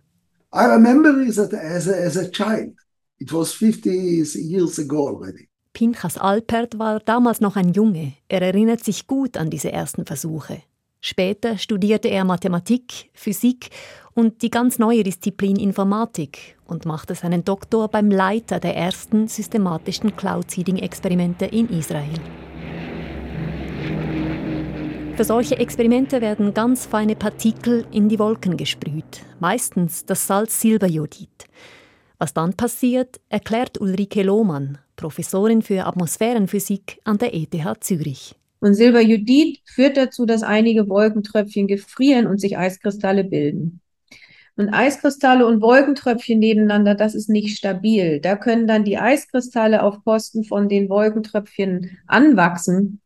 I 0.52 0.64
remember 0.64 1.20
it 1.20 1.36
as 1.38 1.52
a, 1.88 1.94
as 1.94 2.16
a 2.16 2.30
child. 2.30 2.72
It 3.20 3.32
was 3.32 3.52
50 3.52 3.90
years 3.90 4.78
ago 4.78 5.08
already. 5.08 5.48
Pinchas 5.74 6.16
Alpert 6.16 6.78
war 6.78 7.00
damals 7.00 7.40
noch 7.40 7.56
ein 7.56 7.72
Junge. 7.72 8.14
Er 8.28 8.42
erinnert 8.42 8.82
sich 8.82 9.06
gut 9.06 9.36
an 9.36 9.50
diese 9.50 9.70
ersten 9.70 10.06
Versuche. 10.06 10.62
Später 11.00 11.58
studierte 11.58 12.08
er 12.08 12.24
Mathematik, 12.24 13.10
Physik 13.12 13.70
und 14.14 14.42
die 14.42 14.50
ganz 14.50 14.78
neue 14.78 15.04
Disziplin 15.04 15.56
Informatik 15.56 16.56
und 16.66 16.86
machte 16.86 17.14
seinen 17.14 17.44
Doktor 17.44 17.88
beim 17.88 18.10
Leiter 18.10 18.58
der 18.58 18.74
ersten 18.74 19.28
systematischen 19.28 20.16
Cloud-Seeding-Experimente 20.16 21.44
in 21.44 21.68
Israel. 21.68 22.18
Für 25.18 25.24
solche 25.24 25.58
Experimente 25.58 26.20
werden 26.20 26.54
ganz 26.54 26.86
feine 26.86 27.16
Partikel 27.16 27.84
in 27.90 28.08
die 28.08 28.20
Wolken 28.20 28.56
gesprüht, 28.56 29.24
meistens 29.40 30.06
das 30.06 30.28
Salz 30.28 30.60
Silberjodid. 30.60 31.46
Was 32.18 32.34
dann 32.34 32.54
passiert, 32.54 33.18
erklärt 33.28 33.80
Ulrike 33.80 34.22
Lohmann, 34.22 34.78
Professorin 34.94 35.60
für 35.62 35.86
Atmosphärenphysik 35.86 37.00
an 37.02 37.18
der 37.18 37.34
ETH 37.34 37.52
Zürich. 37.80 38.36
Und 38.60 38.74
Silberjodid 38.74 39.58
führt 39.64 39.96
dazu, 39.96 40.24
dass 40.24 40.44
einige 40.44 40.88
Wolkentröpfchen 40.88 41.66
gefrieren 41.66 42.28
und 42.28 42.40
sich 42.40 42.56
Eiskristalle 42.56 43.24
bilden. 43.24 43.80
Und 44.54 44.68
Eiskristalle 44.68 45.48
und 45.48 45.60
Wolkentröpfchen 45.60 46.38
nebeneinander, 46.38 46.94
das 46.94 47.16
ist 47.16 47.28
nicht 47.28 47.58
stabil. 47.58 48.20
Da 48.20 48.36
können 48.36 48.68
dann 48.68 48.84
die 48.84 48.98
Eiskristalle 48.98 49.82
auf 49.82 50.04
Kosten 50.04 50.44
von 50.44 50.68
den 50.68 50.88
Wolkentröpfchen 50.88 51.98
anwachsen. 52.06 53.00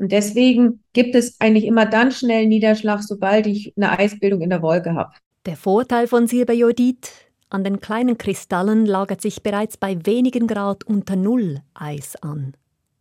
Und 0.00 0.12
deswegen 0.12 0.82
gibt 0.94 1.14
es 1.14 1.38
eigentlich 1.40 1.66
immer 1.66 1.84
dann 1.84 2.10
schnell 2.10 2.46
Niederschlag, 2.46 3.02
sobald 3.02 3.46
ich 3.46 3.74
eine 3.76 3.98
Eisbildung 3.98 4.40
in 4.40 4.48
der 4.48 4.62
Wolke 4.62 4.94
habe. 4.94 5.12
Der 5.44 5.56
Vorteil 5.56 6.06
von 6.06 6.26
Silberjodid, 6.26 7.10
an 7.50 7.64
den 7.64 7.80
kleinen 7.80 8.16
Kristallen 8.16 8.86
lagert 8.86 9.20
sich 9.20 9.42
bereits 9.42 9.76
bei 9.76 9.98
wenigen 10.06 10.46
Grad 10.46 10.84
unter 10.84 11.16
Null 11.16 11.58
Eis 11.74 12.16
an. 12.16 12.54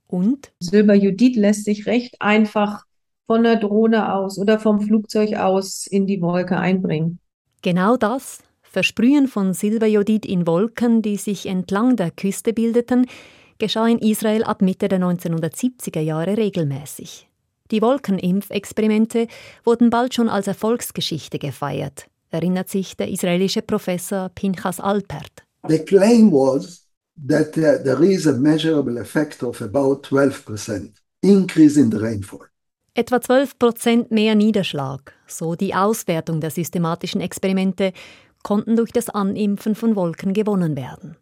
Und? 0.07 0.51
Silberjodid 0.59 1.37
lässt 1.37 1.63
sich 1.63 1.85
recht 1.85 2.17
einfach 2.19 2.83
von 3.27 3.43
der 3.43 3.55
Drohne 3.55 4.13
aus 4.13 4.37
oder 4.37 4.59
vom 4.59 4.81
Flugzeug 4.81 5.35
aus 5.35 5.87
in 5.87 6.05
die 6.05 6.21
Wolke 6.21 6.57
einbringen. 6.57 7.19
Genau 7.61 7.95
das, 7.95 8.43
Versprühen 8.61 9.29
von 9.29 9.53
Silberjodid 9.53 10.25
in 10.25 10.45
Wolken, 10.45 11.01
die 11.01 11.15
sich 11.15 11.45
entlang 11.45 11.95
der 11.95 12.11
Küste 12.11 12.51
bildeten, 12.51 13.05
geschah 13.59 13.87
in 13.87 13.99
Israel 13.99 14.43
ab 14.43 14.61
Mitte 14.61 14.87
der 14.87 14.99
1970er 14.99 15.99
Jahre 15.99 16.37
regelmäßig. 16.37 17.27
Die 17.71 17.81
Wolkenimpfexperimente 17.81 19.27
wurden 19.63 19.91
bald 19.91 20.15
schon 20.15 20.29
als 20.29 20.47
Erfolgsgeschichte 20.47 21.37
gefeiert, 21.37 22.07
erinnert 22.31 22.69
sich 22.69 22.97
der 22.97 23.09
israelische 23.09 23.61
Professor 23.61 24.29
Pinchas 24.29 24.79
Alpert. 24.79 25.43
The 25.67 25.79
claim 25.79 26.31
was 26.31 26.87
that 27.27 27.57
uh, 27.57 27.83
there 27.83 28.03
is 28.03 28.25
a 28.25 28.33
measurable 28.33 28.97
effect 28.99 29.43
of 29.43 29.61
about 29.61 30.07
12% 30.07 30.91
increase 31.21 31.79
in 31.79 31.91
the 31.91 31.97
rainfall. 31.97 32.47
Etwa 32.95 33.21
12 33.21 33.59
Prozent 33.59 34.11
mehr 34.11 34.35
Niederschlag, 34.35 35.13
so 35.27 35.55
die 35.55 35.75
Auswertung 35.75 36.41
der 36.41 36.49
systematischen 36.49 37.21
Experimente, 37.21 37.93
konnten 38.43 38.75
durch 38.75 38.91
das 38.91 39.09
Animpfen 39.09 39.75
von 39.75 39.95
Wolken 39.95 40.33
gewonnen 40.33 40.75
werden. 40.75 41.17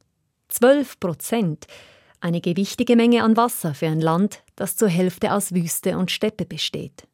12 0.50 1.00
Prozent, 1.00 1.68
eine 2.20 2.42
gewichtige 2.42 2.96
Menge 2.96 3.24
an 3.24 3.38
Wasser 3.38 3.74
für 3.74 3.88
ein 3.88 4.02
Land, 4.02 4.44
das 4.56 4.76
zur 4.76 4.90
Hälfte 4.90 5.34
aus 5.34 5.54
Wüste 5.54 5.98
und 5.98 6.12
Steppe 6.12 6.46
besteht. 6.46 7.08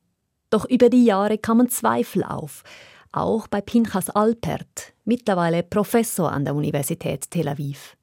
Doch 0.50 0.66
über 0.66 0.90
die 0.90 1.06
Jahre 1.06 1.38
kamen 1.38 1.70
Zweifel 1.70 2.24
auf, 2.24 2.64
auch 3.12 3.48
bei 3.48 3.62
Pinchas 3.62 4.10
Alpert, 4.10 4.94
mittlerweile 5.06 5.64
Professor 5.64 6.32
an 6.32 6.46
der 6.46 6.56
Universität 6.56 7.30
Tel 7.32 7.48
Aviv. 7.48 7.96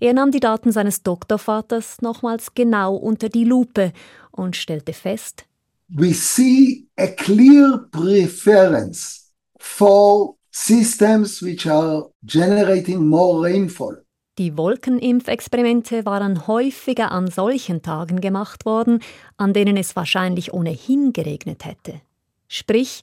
Er 0.00 0.12
nahm 0.14 0.30
die 0.30 0.40
Daten 0.40 0.72
seines 0.72 1.02
Doktorvaters 1.02 2.02
nochmals 2.02 2.54
genau 2.54 2.96
unter 2.96 3.28
die 3.28 3.44
Lupe 3.44 3.92
und 4.32 4.56
stellte 4.56 4.92
fest, 4.92 5.46
we 5.94 6.12
see 6.12 6.84
a 6.96 7.08
clear 7.08 7.78
preference 7.92 9.30
for 9.58 10.36
systems 10.50 11.42
which 11.42 11.66
are 11.66 12.06
generating 12.24 13.06
more 13.06 13.42
rainfall. 13.42 14.01
Die 14.38 14.56
Wolkenimpfexperimente 14.56 16.06
waren 16.06 16.46
häufiger 16.46 17.12
an 17.12 17.26
solchen 17.26 17.82
Tagen 17.82 18.22
gemacht 18.22 18.64
worden, 18.64 19.00
an 19.36 19.52
denen 19.52 19.76
es 19.76 19.94
wahrscheinlich 19.94 20.54
ohnehin 20.54 21.12
geregnet 21.12 21.66
hätte. 21.66 22.00
Sprich, 22.48 23.02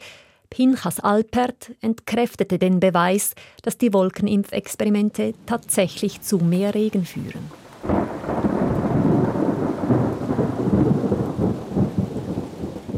Pinchas 0.50 1.00
Alpert 1.00 1.72
entkräftete 1.82 2.58
den 2.58 2.80
Beweis, 2.80 3.36
dass 3.62 3.78
die 3.78 3.94
Wolkenimpfexperimente 3.94 5.36
tatsächlich 5.46 6.22
zu 6.22 6.40
mehr 6.40 6.74
Regen 6.74 7.06
führen. 7.06 7.52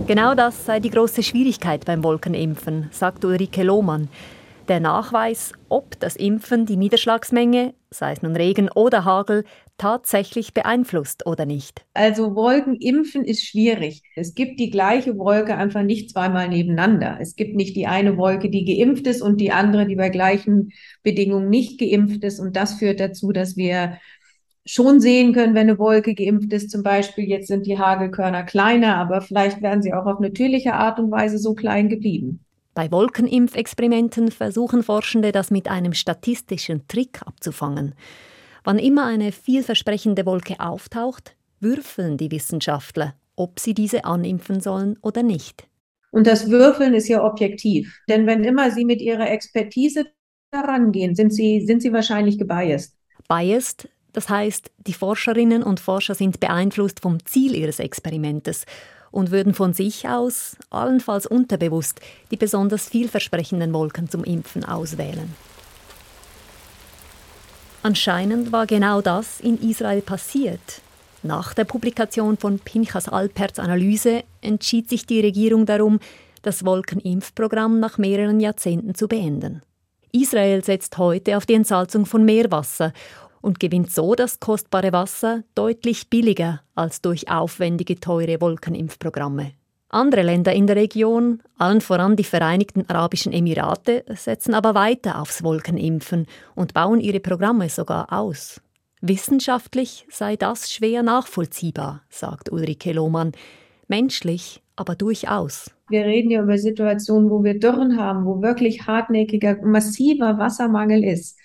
Genau 0.07 0.35
das 0.35 0.65
sei 0.65 0.79
die 0.79 0.89
große 0.89 1.21
Schwierigkeit 1.21 1.83
beim 1.83 2.01
Wolkenimpfen, 2.01 2.87
sagt 2.91 3.25
Ulrike 3.25 3.63
Lohmann. 3.63 4.07
Der 4.71 4.79
Nachweis, 4.79 5.51
ob 5.67 5.99
das 5.99 6.15
Impfen 6.15 6.65
die 6.65 6.77
Niederschlagsmenge, 6.77 7.73
sei 7.89 8.13
es 8.13 8.21
nun 8.21 8.37
Regen 8.37 8.69
oder 8.73 9.03
Hagel, 9.03 9.43
tatsächlich 9.77 10.53
beeinflusst 10.53 11.25
oder 11.25 11.45
nicht. 11.45 11.85
Also 11.93 12.35
Wolkenimpfen 12.35 13.25
ist 13.25 13.43
schwierig. 13.43 14.01
Es 14.15 14.33
gibt 14.33 14.61
die 14.61 14.69
gleiche 14.69 15.17
Wolke 15.17 15.57
einfach 15.57 15.83
nicht 15.83 16.11
zweimal 16.11 16.47
nebeneinander. 16.47 17.17
Es 17.19 17.35
gibt 17.35 17.57
nicht 17.57 17.75
die 17.75 17.85
eine 17.85 18.15
Wolke, 18.15 18.49
die 18.49 18.63
geimpft 18.63 19.07
ist 19.07 19.21
und 19.21 19.41
die 19.41 19.51
andere, 19.51 19.87
die 19.87 19.97
bei 19.97 20.07
gleichen 20.07 20.71
Bedingungen 21.03 21.49
nicht 21.49 21.77
geimpft 21.77 22.23
ist. 22.23 22.39
Und 22.39 22.55
das 22.55 22.75
führt 22.75 23.01
dazu, 23.01 23.33
dass 23.33 23.57
wir 23.57 23.97
schon 24.65 25.01
sehen 25.01 25.33
können, 25.33 25.53
wenn 25.53 25.69
eine 25.69 25.79
Wolke 25.79 26.15
geimpft 26.15 26.53
ist. 26.53 26.71
Zum 26.71 26.81
Beispiel, 26.81 27.27
jetzt 27.27 27.47
sind 27.47 27.65
die 27.65 27.77
Hagelkörner 27.77 28.43
kleiner, 28.43 28.95
aber 28.95 29.19
vielleicht 29.19 29.61
werden 29.61 29.81
sie 29.81 29.93
auch 29.93 30.05
auf 30.05 30.21
natürliche 30.21 30.75
Art 30.75 30.97
und 30.97 31.11
Weise 31.11 31.39
so 31.39 31.55
klein 31.55 31.89
geblieben. 31.89 32.45
Bei 32.73 32.91
Wolkenimpfexperimenten 32.91 34.31
versuchen 34.31 34.83
Forschende, 34.83 35.31
das 35.31 35.51
mit 35.51 35.69
einem 35.69 35.93
statistischen 35.93 36.87
Trick 36.87 37.21
abzufangen. 37.25 37.95
Wann 38.63 38.79
immer 38.79 39.05
eine 39.05 39.31
vielversprechende 39.31 40.25
Wolke 40.25 40.59
auftaucht, 40.59 41.35
würfeln 41.59 42.17
die 42.17 42.31
Wissenschaftler, 42.31 43.15
ob 43.35 43.59
sie 43.59 43.73
diese 43.73 44.05
animpfen 44.05 44.61
sollen 44.61 44.97
oder 45.01 45.23
nicht. 45.23 45.67
Und 46.11 46.27
das 46.27 46.49
Würfeln 46.49 46.93
ist 46.93 47.07
ja 47.07 47.23
objektiv. 47.23 47.99
Denn 48.09 48.27
wenn 48.27 48.43
immer 48.43 48.71
Sie 48.71 48.83
mit 48.83 49.01
Ihrer 49.01 49.29
Expertise 49.29 50.05
herangehen, 50.53 51.15
sind 51.15 51.33
Sie, 51.33 51.65
sind 51.65 51.81
Sie 51.81 51.93
wahrscheinlich 51.93 52.37
gebiased. 52.37 52.95
Biased 53.29 53.87
das 54.13 54.29
heißt, 54.29 54.71
die 54.77 54.93
Forscherinnen 54.93 55.63
und 55.63 55.79
Forscher 55.79 56.15
sind 56.15 56.39
beeinflusst 56.39 56.99
vom 56.99 57.25
Ziel 57.25 57.55
ihres 57.55 57.79
Experimentes 57.79 58.65
und 59.11 59.31
würden 59.31 59.53
von 59.53 59.73
sich 59.73 60.07
aus, 60.07 60.55
allenfalls 60.69 61.27
unterbewusst, 61.27 61.99
die 62.31 62.37
besonders 62.37 62.87
vielversprechenden 62.87 63.73
Wolken 63.73 64.09
zum 64.09 64.23
Impfen 64.23 64.65
auswählen. 64.65 65.35
Anscheinend 67.83 68.51
war 68.51 68.67
genau 68.67 69.01
das 69.01 69.39
in 69.39 69.57
Israel 69.57 70.01
passiert. 70.01 70.81
Nach 71.23 71.53
der 71.53 71.65
Publikation 71.65 72.37
von 72.37 72.59
Pinchas 72.59 73.09
Alperts 73.09 73.59
Analyse 73.59 74.23
entschied 74.41 74.89
sich 74.89 75.05
die 75.05 75.21
Regierung 75.21 75.65
darum, 75.65 75.99
das 76.41 76.65
Wolkenimpfprogramm 76.65 77.79
nach 77.79 77.97
mehreren 77.97 78.39
Jahrzehnten 78.39 78.95
zu 78.95 79.07
beenden. 79.07 79.61
Israel 80.11 80.63
setzt 80.63 80.97
heute 80.97 81.37
auf 81.37 81.45
die 81.45 81.53
Entsalzung 81.53 82.05
von 82.05 82.25
Meerwasser 82.25 82.91
und 83.41 83.59
gewinnt 83.59 83.91
so 83.91 84.15
das 84.15 84.39
kostbare 84.39 84.91
Wasser 84.91 85.43
deutlich 85.55 86.09
billiger 86.09 86.61
als 86.75 87.01
durch 87.01 87.29
aufwendige, 87.29 87.99
teure 87.99 88.39
Wolkenimpfprogramme. 88.41 89.53
Andere 89.89 90.21
Länder 90.21 90.53
in 90.53 90.67
der 90.67 90.77
Region, 90.77 91.41
allen 91.57 91.81
voran 91.81 92.15
die 92.15 92.23
Vereinigten 92.23 92.85
Arabischen 92.87 93.33
Emirate, 93.33 94.05
setzen 94.15 94.53
aber 94.53 94.73
weiter 94.73 95.21
aufs 95.21 95.43
Wolkenimpfen 95.43 96.27
und 96.55 96.73
bauen 96.73 97.01
ihre 97.01 97.19
Programme 97.19 97.67
sogar 97.67 98.13
aus. 98.13 98.61
Wissenschaftlich 99.01 100.05
sei 100.09 100.37
das 100.37 100.71
schwer 100.71 101.03
nachvollziehbar, 101.03 102.03
sagt 102.07 102.51
Ulrike 102.51 102.93
Lohmann. 102.93 103.33
Menschlich 103.87 104.61
aber 104.77 104.95
durchaus. 104.95 105.71
Wir 105.89 106.05
reden 106.05 106.31
ja 106.31 106.41
über 106.43 106.57
Situationen, 106.57 107.29
wo 107.29 107.43
wir 107.43 107.59
Dürren 107.59 107.97
haben, 107.97 108.25
wo 108.25 108.41
wirklich 108.41 108.87
hartnäckiger, 108.87 109.57
massiver 109.61 110.37
Wassermangel 110.37 111.03
ist. 111.03 111.37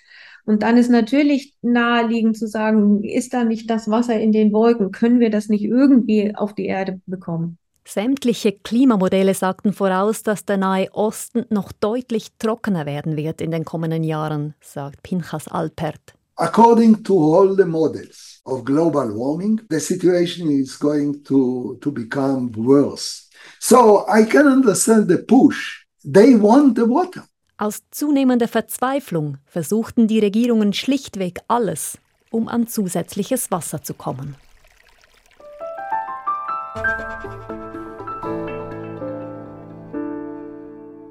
Und 0.47 0.63
dann 0.63 0.77
ist 0.77 0.89
natürlich 0.89 1.53
naheliegend 1.61 2.37
zu 2.37 2.47
sagen, 2.47 3.03
ist 3.03 3.33
da 3.33 3.43
nicht 3.43 3.69
das 3.69 3.89
Wasser 3.89 4.17
in 4.17 4.31
den 4.31 4.53
Wolken? 4.53 4.93
Können 4.93 5.19
wir 5.19 5.29
das 5.29 5.49
nicht 5.49 5.65
irgendwie 5.65 6.33
auf 6.33 6.55
die 6.55 6.67
Erde 6.67 7.01
bekommen? 7.05 7.57
Sämtliche 7.85 8.53
Klimamodelle 8.53 9.33
sagten 9.33 9.73
voraus, 9.73 10.23
dass 10.23 10.45
der 10.45 10.55
Nahe 10.55 10.87
Osten 10.93 11.45
noch 11.49 11.73
deutlich 11.73 12.29
trockener 12.39 12.85
werden 12.85 13.17
wird 13.17 13.41
in 13.41 13.51
den 13.51 13.65
kommenden 13.65 14.05
Jahren, 14.05 14.53
sagt 14.61 15.03
Pinchas 15.03 15.49
Alpert. 15.49 16.13
According 16.37 17.03
to 17.03 17.35
all 17.35 17.53
the 17.53 17.65
models 17.65 18.41
of 18.45 18.63
global 18.63 19.13
warming, 19.13 19.59
the 19.69 19.81
situation 19.81 20.49
is 20.49 20.79
going 20.79 21.23
to, 21.25 21.77
to 21.81 21.91
become 21.91 22.51
worse. 22.55 23.27
So 23.59 24.05
I 24.07 24.23
can 24.23 24.47
understand 24.47 25.09
the 25.09 25.17
push. 25.17 25.85
They 26.05 26.35
want 26.35 26.77
the 26.77 26.87
water. 26.87 27.23
Aus 27.59 27.81
zunehmender 27.89 28.47
Verzweiflung 28.47 29.39
versuchten 29.47 30.07
die 30.07 30.19
Regierungen 30.19 30.73
schlichtweg 30.73 31.39
alles, 31.47 31.97
um 32.29 32.47
an 32.47 32.67
zusätzliches 32.67 33.49
Wasser 33.49 33.81
zu 33.81 33.95
kommen. 33.95 34.35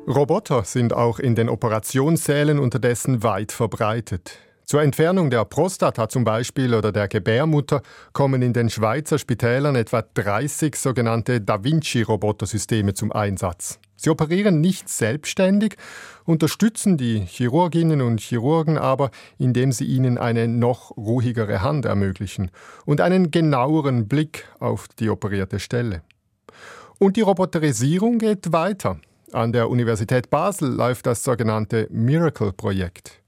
Roboter 0.06 0.62
sind 0.62 0.92
auch 0.92 1.18
in 1.18 1.34
den 1.34 1.48
Operationssälen 1.48 2.60
unterdessen 2.60 3.24
weit 3.24 3.50
verbreitet. 3.50 4.38
Zur 4.68 4.82
Entfernung 4.82 5.30
der 5.30 5.44
Prostata 5.44 6.08
zum 6.08 6.24
Beispiel 6.24 6.74
oder 6.74 6.90
der 6.90 7.06
Gebärmutter 7.06 7.82
kommen 8.12 8.42
in 8.42 8.52
den 8.52 8.68
Schweizer 8.68 9.16
Spitälern 9.16 9.76
etwa 9.76 10.02
30 10.02 10.74
sogenannte 10.74 11.40
Da 11.40 11.62
Vinci-Robotersysteme 11.62 12.92
zum 12.92 13.12
Einsatz. 13.12 13.78
Sie 13.94 14.10
operieren 14.10 14.60
nicht 14.60 14.88
selbstständig, 14.88 15.76
unterstützen 16.24 16.96
die 16.96 17.20
Chirurginnen 17.20 18.02
und 18.02 18.20
Chirurgen 18.20 18.76
aber, 18.76 19.12
indem 19.38 19.70
sie 19.70 19.84
ihnen 19.84 20.18
eine 20.18 20.48
noch 20.48 20.96
ruhigere 20.96 21.62
Hand 21.62 21.84
ermöglichen 21.84 22.50
und 22.86 23.00
einen 23.00 23.30
genaueren 23.30 24.08
Blick 24.08 24.48
auf 24.58 24.88
die 24.98 25.10
operierte 25.10 25.60
Stelle. 25.60 26.02
Und 26.98 27.16
die 27.16 27.20
Roboterisierung 27.20 28.18
geht 28.18 28.52
weiter. 28.52 28.98
An 29.32 29.52
der 29.52 29.70
Universität 29.70 30.28
Basel 30.28 30.74
läuft 30.74 31.06
das 31.06 31.22
sogenannte 31.22 31.86
Miracle-Projekt. 31.92 33.22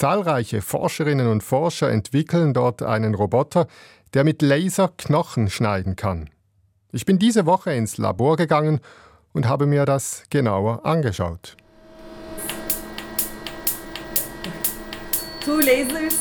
Zahlreiche 0.00 0.62
Forscherinnen 0.62 1.26
und 1.26 1.42
Forscher 1.42 1.90
entwickeln 1.90 2.54
dort 2.54 2.82
einen 2.82 3.14
Roboter, 3.14 3.66
der 4.14 4.24
mit 4.24 4.40
Laser 4.40 4.88
Knochen 4.96 5.50
schneiden 5.50 5.94
kann. 5.94 6.30
Ich 6.90 7.04
bin 7.04 7.18
diese 7.18 7.44
Woche 7.44 7.74
ins 7.74 7.98
Labor 7.98 8.38
gegangen 8.38 8.80
und 9.34 9.46
habe 9.46 9.66
mir 9.66 9.84
das 9.84 10.22
genauer 10.30 10.86
angeschaut. 10.86 11.54
Two 15.44 15.60
lasers, 15.60 16.16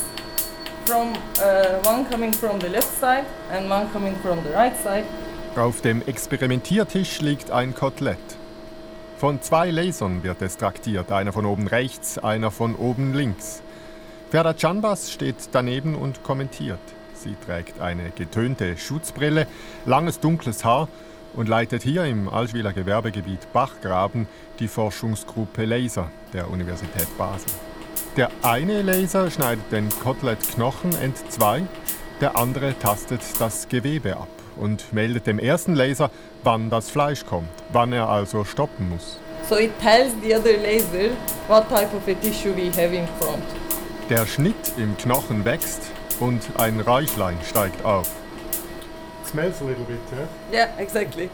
from 0.86 1.14
uh, 1.38 1.90
one 1.90 2.04
coming 2.12 2.34
from 2.34 2.60
the 2.60 2.68
left 2.68 3.00
side 3.00 3.24
and 3.50 3.72
one 3.72 3.88
coming 3.94 4.18
from 4.18 4.40
the 4.44 4.54
right 4.54 4.76
side. 4.84 5.06
Auf 5.56 5.80
dem 5.80 6.06
Experimentiertisch 6.06 7.22
liegt 7.22 7.50
ein 7.50 7.74
Kotelett. 7.74 8.20
Von 9.20 9.42
zwei 9.42 9.72
Lasern 9.72 10.22
wird 10.24 10.42
es 10.42 10.58
traktiert, 10.58 11.14
einer 11.14 11.32
von 11.32 11.46
oben 11.46 11.68
rechts, 11.68 12.18
einer 12.18 12.52
von 12.52 12.76
oben 12.76 13.14
links. 13.14 13.62
Ferda 14.30 14.54
Canbas 14.54 15.12
steht 15.12 15.38
daneben 15.54 15.96
und 15.96 16.22
kommentiert. 16.22 16.78
Sie 17.16 17.36
trägt 17.44 17.82
eine 17.82 18.12
getönte 18.12 18.78
Schutzbrille, 18.78 19.48
langes 19.88 20.20
dunkles 20.20 20.64
Haar 20.64 20.88
und 21.34 21.50
leitet 21.50 21.82
hier 21.82 22.06
im 22.06 22.30
Allschwiler 22.30 22.72
Gewerbegebiet 22.72 23.52
Bachgraben 23.54 24.28
die 24.60 24.68
Forschungsgruppe 24.68 25.66
Laser 25.66 26.12
der 26.32 26.48
Universität 26.52 27.08
Basel. 27.18 27.52
Der 28.18 28.30
eine 28.44 28.84
Laser 28.84 29.32
schneidet 29.32 29.72
den 29.72 29.90
Kotelettknochen 29.90 30.94
entzwei, 31.02 31.64
der 32.22 32.38
andere 32.38 32.78
tastet 32.78 33.22
das 33.40 33.68
Gewebe 33.68 34.16
ab 34.16 34.30
und 34.58 34.94
meldet 34.94 35.26
dem 35.26 35.40
ersten 35.40 35.74
Laser, 35.74 36.12
wann 36.44 36.70
das 36.70 36.92
Fleisch 36.92 37.26
kommt, 37.26 37.50
wann 37.74 37.94
er 37.94 38.08
also 38.10 38.44
stoppen 38.44 38.90
muss. 38.90 39.20
So 39.50 39.58
it 39.58 39.72
tells 39.82 40.14
the 40.22 40.36
other 40.36 40.56
laser 40.58 41.16
what 41.48 41.68
type 41.68 41.96
of 41.96 42.08
a 42.08 42.14
tissue 42.14 42.54
we 42.56 42.70
have 42.80 42.96
in 42.96 43.08
front. 43.20 43.69
Der 44.10 44.26
Schnitt 44.26 44.56
im 44.78 44.98
Knochen 44.98 45.46
wächst 45.46 45.82
und 46.20 46.42
ein 46.58 46.80
Räuchlein 46.80 47.38
steigt 47.48 47.86
auf. 47.86 48.10
It 49.22 49.28
smells 49.30 49.62
a 49.62 49.66
little 49.66 49.86
bit, 49.86 50.00
yeah? 50.52 50.66
Yeah, 50.66 50.82
exactly. 50.82 51.30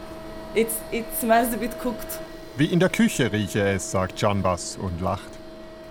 It's, 0.54 0.74
it 0.92 1.06
smells 1.18 1.54
a 1.54 1.56
bit 1.56 1.70
cooked. 1.82 2.20
Wie 2.58 2.66
in 2.66 2.78
der 2.78 2.90
Küche 2.90 3.32
rieche 3.32 3.66
es, 3.66 3.90
sagt 3.90 4.20
Canbas 4.20 4.76
und 4.76 5.00
lacht. 5.00 5.30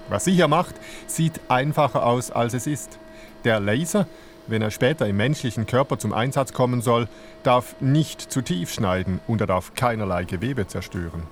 Was 0.10 0.26
sie 0.26 0.34
hier 0.34 0.48
macht, 0.48 0.76
sieht 1.08 1.42
einfacher 1.48 2.06
aus, 2.06 2.30
als 2.30 2.54
es 2.54 2.68
ist. 2.68 3.00
Der 3.46 3.60
Laser, 3.60 4.06
wenn 4.46 4.62
er 4.62 4.70
später 4.70 5.08
im 5.08 5.18
menschlichen 5.18 5.66
Körper 5.66 5.98
zum 5.98 6.14
Einsatz 6.14 6.54
kommen 6.54 6.82
soll, 6.82 7.08
darf 7.42 7.76
nicht 7.80 8.22
zu 8.22 8.44
tief 8.44 8.72
schneiden 8.72 9.22
und 9.26 9.42
er 9.42 9.48
darf 9.48 9.74
keinerlei 9.74 10.26
Gewebe 10.26 10.68
zerstören. 10.68 11.24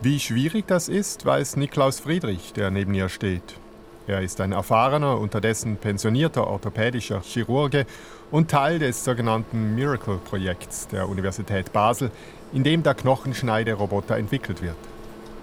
Wie 0.00 0.18
schwierig 0.18 0.66
das 0.66 0.88
ist, 0.88 1.26
weiß 1.26 1.56
Niklaus 1.56 2.00
Friedrich, 2.00 2.54
der 2.54 2.70
neben 2.70 2.94
ihr 2.94 3.10
steht. 3.10 3.58
Er 4.06 4.20
ist 4.20 4.38
ein 4.42 4.52
erfahrener, 4.52 5.18
unterdessen 5.18 5.78
pensionierter 5.78 6.46
orthopädischer 6.46 7.22
Chirurge 7.22 7.86
und 8.30 8.50
Teil 8.50 8.78
des 8.78 9.02
sogenannten 9.02 9.74
Miracle-Projekts 9.74 10.88
der 10.88 11.08
Universität 11.08 11.72
Basel, 11.72 12.10
in 12.52 12.64
dem 12.64 12.82
der 12.82 12.94
Knochenschneideroboter 12.94 14.18
entwickelt 14.18 14.60
wird. 14.60 14.76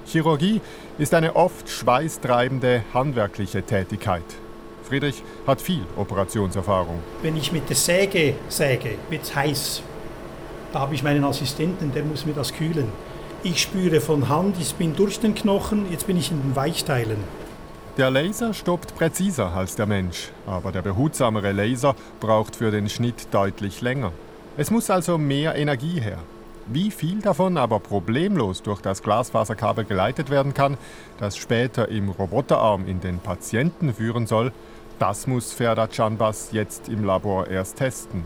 Chirurgie 0.06 0.62
ist 1.00 1.16
eine 1.16 1.36
oft 1.36 1.70
schweißtreibende 1.70 2.84
handwerkliche 2.94 3.64
Tätigkeit. 3.64 4.24
Friedrich 4.84 5.24
hat 5.48 5.60
viel 5.60 5.86
Operationserfahrung. 5.96 7.00
Wenn 7.24 7.38
ich 7.38 7.52
mit 7.52 7.68
der 7.68 7.76
Säge 7.76 8.36
säge, 8.48 8.92
wird 9.10 9.24
es 9.24 9.36
heiß. 9.36 9.82
Da 10.72 10.80
habe 10.82 10.94
ich 10.94 11.02
meinen 11.02 11.24
Assistenten, 11.24 11.92
der 11.94 12.04
muss 12.04 12.28
mir 12.28 12.34
das 12.34 12.54
kühlen. 12.54 12.90
Ich 13.42 13.60
spüre 13.60 14.02
von 14.02 14.30
Hand, 14.30 14.58
ich 14.60 14.76
bin 14.76 14.96
durch 14.96 15.20
den 15.20 15.34
Knochen, 15.34 15.92
jetzt 15.92 16.06
bin 16.06 16.18
ich 16.18 16.30
in 16.30 16.44
den 16.44 16.56
Weichteilen. 16.56 17.18
Der 18.02 18.10
Laser 18.10 18.56
stoppt 18.56 18.96
präziser 18.96 19.54
als 19.54 19.76
der 19.76 19.86
Mensch, 19.86 20.32
aber 20.48 20.72
der 20.72 20.82
behutsamere 20.82 21.52
Laser 21.52 21.96
braucht 22.20 22.56
für 22.56 22.72
den 22.72 22.90
Schnitt 22.90 23.28
deutlich 23.30 23.82
länger. 23.82 24.12
Es 24.58 24.72
muss 24.72 24.90
also 24.90 25.20
mehr 25.20 25.54
Energie 25.54 26.02
her. 26.02 26.18
Wie 26.66 26.90
viel 26.90 27.22
davon 27.22 27.58
aber 27.58 27.80
problemlos 27.80 28.64
durch 28.64 28.82
das 28.82 29.04
Glasfaserkabel 29.04 29.86
geleitet 29.86 30.32
werden 30.32 30.56
kann, 30.56 30.80
das 31.20 31.38
später 31.38 31.90
im 31.90 32.10
Roboterarm 32.10 32.88
in 32.88 33.02
den 33.02 33.20
Patienten 33.20 33.94
führen 33.94 34.26
soll, 34.26 34.52
das 34.98 35.28
muss 35.28 35.54
Ferda 35.54 35.86
Canbas 35.86 36.50
jetzt 36.54 36.90
im 36.90 37.04
Labor 37.04 37.50
erst 37.50 37.78
testen. 37.78 38.24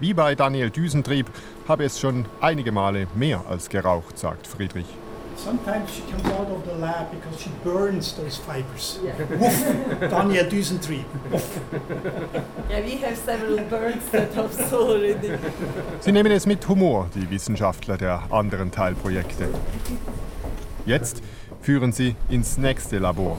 Wie 0.00 0.14
bei 0.14 0.36
Daniel 0.36 0.70
Düsentrieb 0.70 1.26
habe 1.68 1.84
es 1.84 2.00
schon 2.00 2.24
einige 2.40 2.72
Male 2.72 3.08
mehr 3.14 3.44
als 3.46 3.68
geraucht, 3.68 4.18
sagt 4.18 4.46
Friedrich. 4.46 4.86
Sometimes 5.38 5.94
she 5.94 6.02
comes 6.02 6.24
out 6.26 6.48
of 6.50 6.64
the 6.66 6.74
lab 6.74 7.12
because 7.12 7.40
she 7.40 7.48
burns 7.62 8.12
those 8.14 8.36
fibers. 8.36 8.98
Yeah. 9.02 9.14
Woof, 9.38 10.10
Daniel 10.10 10.44
Düsentrieb. 10.46 11.04
Yeah, 12.68 12.80
we 12.80 12.96
have 12.96 13.16
several 13.16 13.58
burns 13.68 14.04
that 14.10 14.34
have 14.34 14.72
already. 14.72 15.38
Sie 16.00 16.10
nehmen 16.10 16.32
es 16.32 16.44
mit 16.44 16.66
Humor, 16.68 17.08
die 17.14 17.30
Wissenschaftler 17.30 17.96
der 17.96 18.22
anderen 18.30 18.72
Teilprojekte. 18.72 19.48
Jetzt 20.84 21.22
führen 21.62 21.92
sie 21.92 22.16
ins 22.28 22.58
nächste 22.58 22.98
Labor. 22.98 23.38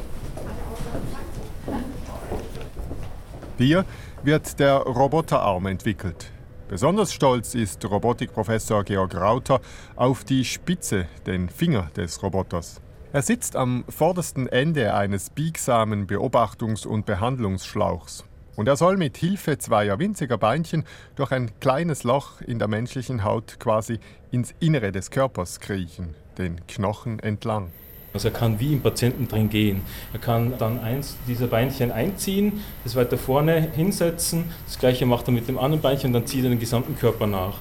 Hier 3.57 3.83
wird 4.23 4.57
der 4.57 4.77
Roboterarm 4.77 5.65
entwickelt. 5.65 6.31
Besonders 6.69 7.11
stolz 7.11 7.55
ist 7.55 7.83
Robotikprofessor 7.83 8.83
Georg 8.83 9.15
Rauter 9.15 9.59
auf 9.95 10.23
die 10.23 10.45
Spitze, 10.45 11.07
den 11.25 11.49
Finger 11.49 11.89
des 11.97 12.21
Roboters. 12.21 12.79
Er 13.11 13.23
sitzt 13.23 13.55
am 13.55 13.83
vordersten 13.89 14.45
Ende 14.45 14.93
eines 14.93 15.31
biegsamen 15.31 16.05
Beobachtungs- 16.05 16.85
und 16.85 17.07
Behandlungsschlauchs. 17.07 18.23
Und 18.55 18.67
er 18.67 18.75
soll 18.75 18.97
mit 18.97 19.17
Hilfe 19.17 19.57
zweier 19.57 19.97
winziger 19.97 20.37
Beinchen 20.37 20.83
durch 21.15 21.31
ein 21.31 21.49
kleines 21.59 22.03
Loch 22.03 22.39
in 22.41 22.59
der 22.59 22.67
menschlichen 22.67 23.23
Haut 23.23 23.59
quasi 23.59 23.99
ins 24.29 24.53
Innere 24.59 24.91
des 24.91 25.09
Körpers 25.09 25.59
kriechen, 25.59 26.13
den 26.37 26.67
Knochen 26.67 27.17
entlang. 27.17 27.71
Also 28.13 28.29
er 28.29 28.33
kann 28.33 28.59
wie 28.59 28.73
im 28.73 28.81
Patienten 28.81 29.27
drin 29.27 29.49
gehen. 29.49 29.81
Er 30.13 30.19
kann 30.19 30.53
dann 30.57 30.79
eins 30.79 31.17
dieser 31.27 31.47
Beinchen 31.47 31.91
einziehen, 31.91 32.61
das 32.83 32.95
weiter 32.95 33.17
vorne 33.17 33.71
hinsetzen. 33.75 34.45
Das 34.65 34.79
gleiche 34.79 35.05
macht 35.05 35.27
er 35.27 35.31
mit 35.31 35.47
dem 35.47 35.57
anderen 35.57 35.81
Beinchen 35.81 36.07
und 36.07 36.13
dann 36.13 36.25
zieht 36.25 36.43
er 36.43 36.49
den 36.49 36.59
gesamten 36.59 36.97
Körper 36.97 37.27
nach. 37.27 37.57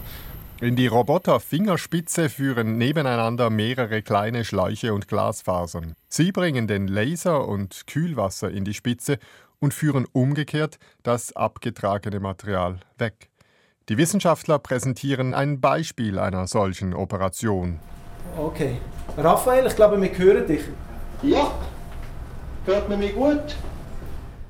In 0.60 0.74
die 0.74 0.88
Roboter-Fingerspitze 0.88 2.28
führen 2.28 2.78
nebeneinander 2.78 3.48
mehrere 3.48 4.02
kleine 4.02 4.44
Schläuche 4.44 4.92
und 4.92 5.06
Glasfasern. 5.06 5.94
Sie 6.08 6.32
bringen 6.32 6.66
den 6.66 6.88
Laser 6.88 7.46
und 7.46 7.86
Kühlwasser 7.86 8.50
in 8.50 8.64
die 8.64 8.74
Spitze 8.74 9.18
und 9.60 9.72
führen 9.72 10.06
umgekehrt 10.12 10.78
das 11.04 11.34
abgetragene 11.36 12.18
Material 12.18 12.80
weg. 12.96 13.30
Die 13.88 13.98
Wissenschaftler 13.98 14.58
präsentieren 14.58 15.32
ein 15.32 15.60
Beispiel 15.60 16.18
einer 16.18 16.46
solchen 16.46 16.92
Operation. 16.92 17.78
Okay. 18.36 18.78
Raphael, 19.16 19.66
ich 19.66 19.76
glaube, 19.76 20.00
wir 20.00 20.18
hören 20.18 20.46
dich. 20.46 20.62
Ja, 21.22 21.50
hört 22.66 22.88
man 22.88 22.98
mich 22.98 23.14
gut? 23.14 23.56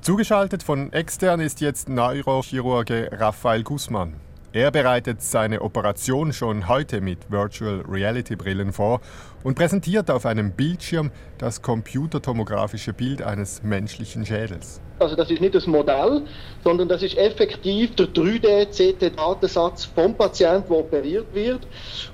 Zugeschaltet 0.00 0.62
von 0.62 0.92
extern 0.92 1.40
ist 1.40 1.60
jetzt 1.60 1.88
Neurochirurge 1.88 3.10
Raphael 3.12 3.62
Gußmann. 3.62 4.14
Er 4.52 4.70
bereitet 4.70 5.20
seine 5.20 5.60
Operation 5.60 6.32
schon 6.32 6.68
heute 6.68 7.02
mit 7.02 7.30
Virtual 7.30 7.82
Reality 7.86 8.34
Brillen 8.34 8.72
vor 8.72 9.02
und 9.44 9.56
präsentiert 9.56 10.10
auf 10.10 10.24
einem 10.24 10.52
Bildschirm 10.52 11.10
das 11.36 11.60
computertomografische 11.60 12.94
Bild 12.94 13.20
eines 13.20 13.62
menschlichen 13.62 14.24
Schädels. 14.24 14.80
Also 15.00 15.16
das 15.16 15.30
ist 15.30 15.42
nicht 15.42 15.54
das 15.54 15.66
Modell, 15.66 16.22
sondern 16.64 16.88
das 16.88 17.02
ist 17.02 17.16
effektiv 17.18 17.94
der 17.96 18.06
3D-CT-Datensatz 18.06 19.84
vom 19.94 20.14
Patienten, 20.14 20.70
der 20.70 20.78
operiert 20.78 21.26
wird. 21.34 21.66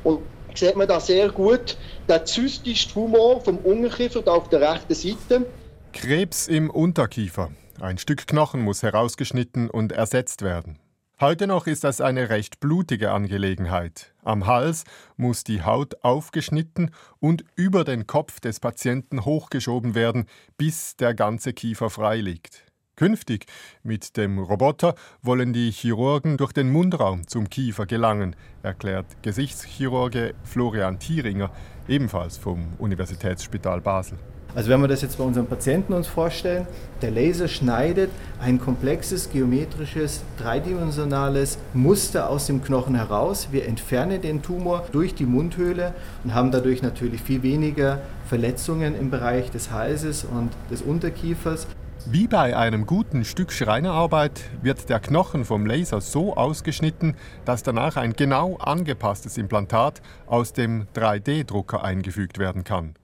Und 0.02 0.20
sieht 0.54 0.76
man 0.76 0.88
da 0.88 1.00
sehr 1.00 1.30
gut 1.30 1.76
der 2.08 2.24
zystische 2.24 2.88
Tumor 2.90 3.40
vom 3.40 3.58
Unterkiefer 3.58 4.26
auf 4.26 4.48
der 4.48 4.60
rechten 4.60 4.94
Seite. 4.94 5.46
Krebs 5.92 6.48
im 6.48 6.70
Unterkiefer. 6.70 7.50
Ein 7.80 7.98
Stück 7.98 8.26
Knochen 8.26 8.62
muss 8.62 8.82
herausgeschnitten 8.82 9.68
und 9.70 9.92
ersetzt 9.92 10.42
werden. 10.42 10.78
Heute 11.20 11.46
noch 11.46 11.68
ist 11.68 11.84
das 11.84 12.00
eine 12.00 12.28
recht 12.28 12.58
blutige 12.58 13.12
Angelegenheit. 13.12 14.12
Am 14.24 14.46
Hals 14.46 14.84
muss 15.16 15.44
die 15.44 15.62
Haut 15.62 16.02
aufgeschnitten 16.02 16.90
und 17.20 17.44
über 17.54 17.84
den 17.84 18.08
Kopf 18.08 18.40
des 18.40 18.58
Patienten 18.58 19.24
hochgeschoben 19.24 19.94
werden, 19.94 20.26
bis 20.58 20.96
der 20.96 21.14
ganze 21.14 21.52
Kiefer 21.52 21.88
frei 21.88 22.16
liegt. 22.16 22.64
Künftig 22.96 23.46
mit 23.82 24.16
dem 24.16 24.38
Roboter 24.38 24.94
wollen 25.20 25.52
die 25.52 25.72
Chirurgen 25.72 26.36
durch 26.36 26.52
den 26.52 26.70
Mundraum 26.70 27.26
zum 27.26 27.50
Kiefer 27.50 27.86
gelangen, 27.86 28.36
erklärt 28.62 29.06
Gesichtschirurge 29.22 30.34
Florian 30.44 31.00
Thieringer, 31.00 31.50
ebenfalls 31.88 32.36
vom 32.36 32.68
Universitätsspital 32.78 33.80
Basel. 33.80 34.16
Also 34.54 34.70
wenn 34.70 34.80
wir 34.80 34.86
das 34.86 35.02
jetzt 35.02 35.18
bei 35.18 35.24
unseren 35.24 35.48
Patienten 35.48 35.92
uns 35.92 36.06
vorstellen, 36.06 36.68
der 37.02 37.10
Laser 37.10 37.48
schneidet 37.48 38.10
ein 38.40 38.60
komplexes, 38.60 39.28
geometrisches, 39.28 40.22
dreidimensionales 40.38 41.58
Muster 41.72 42.30
aus 42.30 42.46
dem 42.46 42.62
Knochen 42.62 42.94
heraus. 42.94 43.48
Wir 43.50 43.66
entfernen 43.66 44.22
den 44.22 44.42
Tumor 44.42 44.86
durch 44.92 45.16
die 45.16 45.26
Mundhöhle 45.26 45.92
und 46.22 46.32
haben 46.32 46.52
dadurch 46.52 46.82
natürlich 46.82 47.20
viel 47.22 47.42
weniger 47.42 48.02
Verletzungen 48.28 48.96
im 48.96 49.10
Bereich 49.10 49.50
des 49.50 49.72
Halses 49.72 50.22
und 50.22 50.50
des 50.70 50.82
Unterkiefers. 50.82 51.66
Wie 52.06 52.26
bei 52.28 52.56
einem 52.56 52.86
guten 52.86 53.24
Stück 53.24 53.50
Schreinerarbeit 53.50 54.42
wird 54.62 54.88
der 54.88 55.00
Knochen 55.00 55.44
vom 55.44 55.64
Laser 55.64 56.00
so 56.00 56.36
ausgeschnitten, 56.36 57.16
dass 57.44 57.62
danach 57.62 57.96
ein 57.96 58.12
genau 58.12 58.56
angepasstes 58.56 59.38
Implantat 59.38 60.02
aus 60.26 60.52
dem 60.52 60.86
3D-Drucker 60.94 61.82
eingefügt 61.82 62.38
werden 62.38 62.62
kann. 62.64 62.94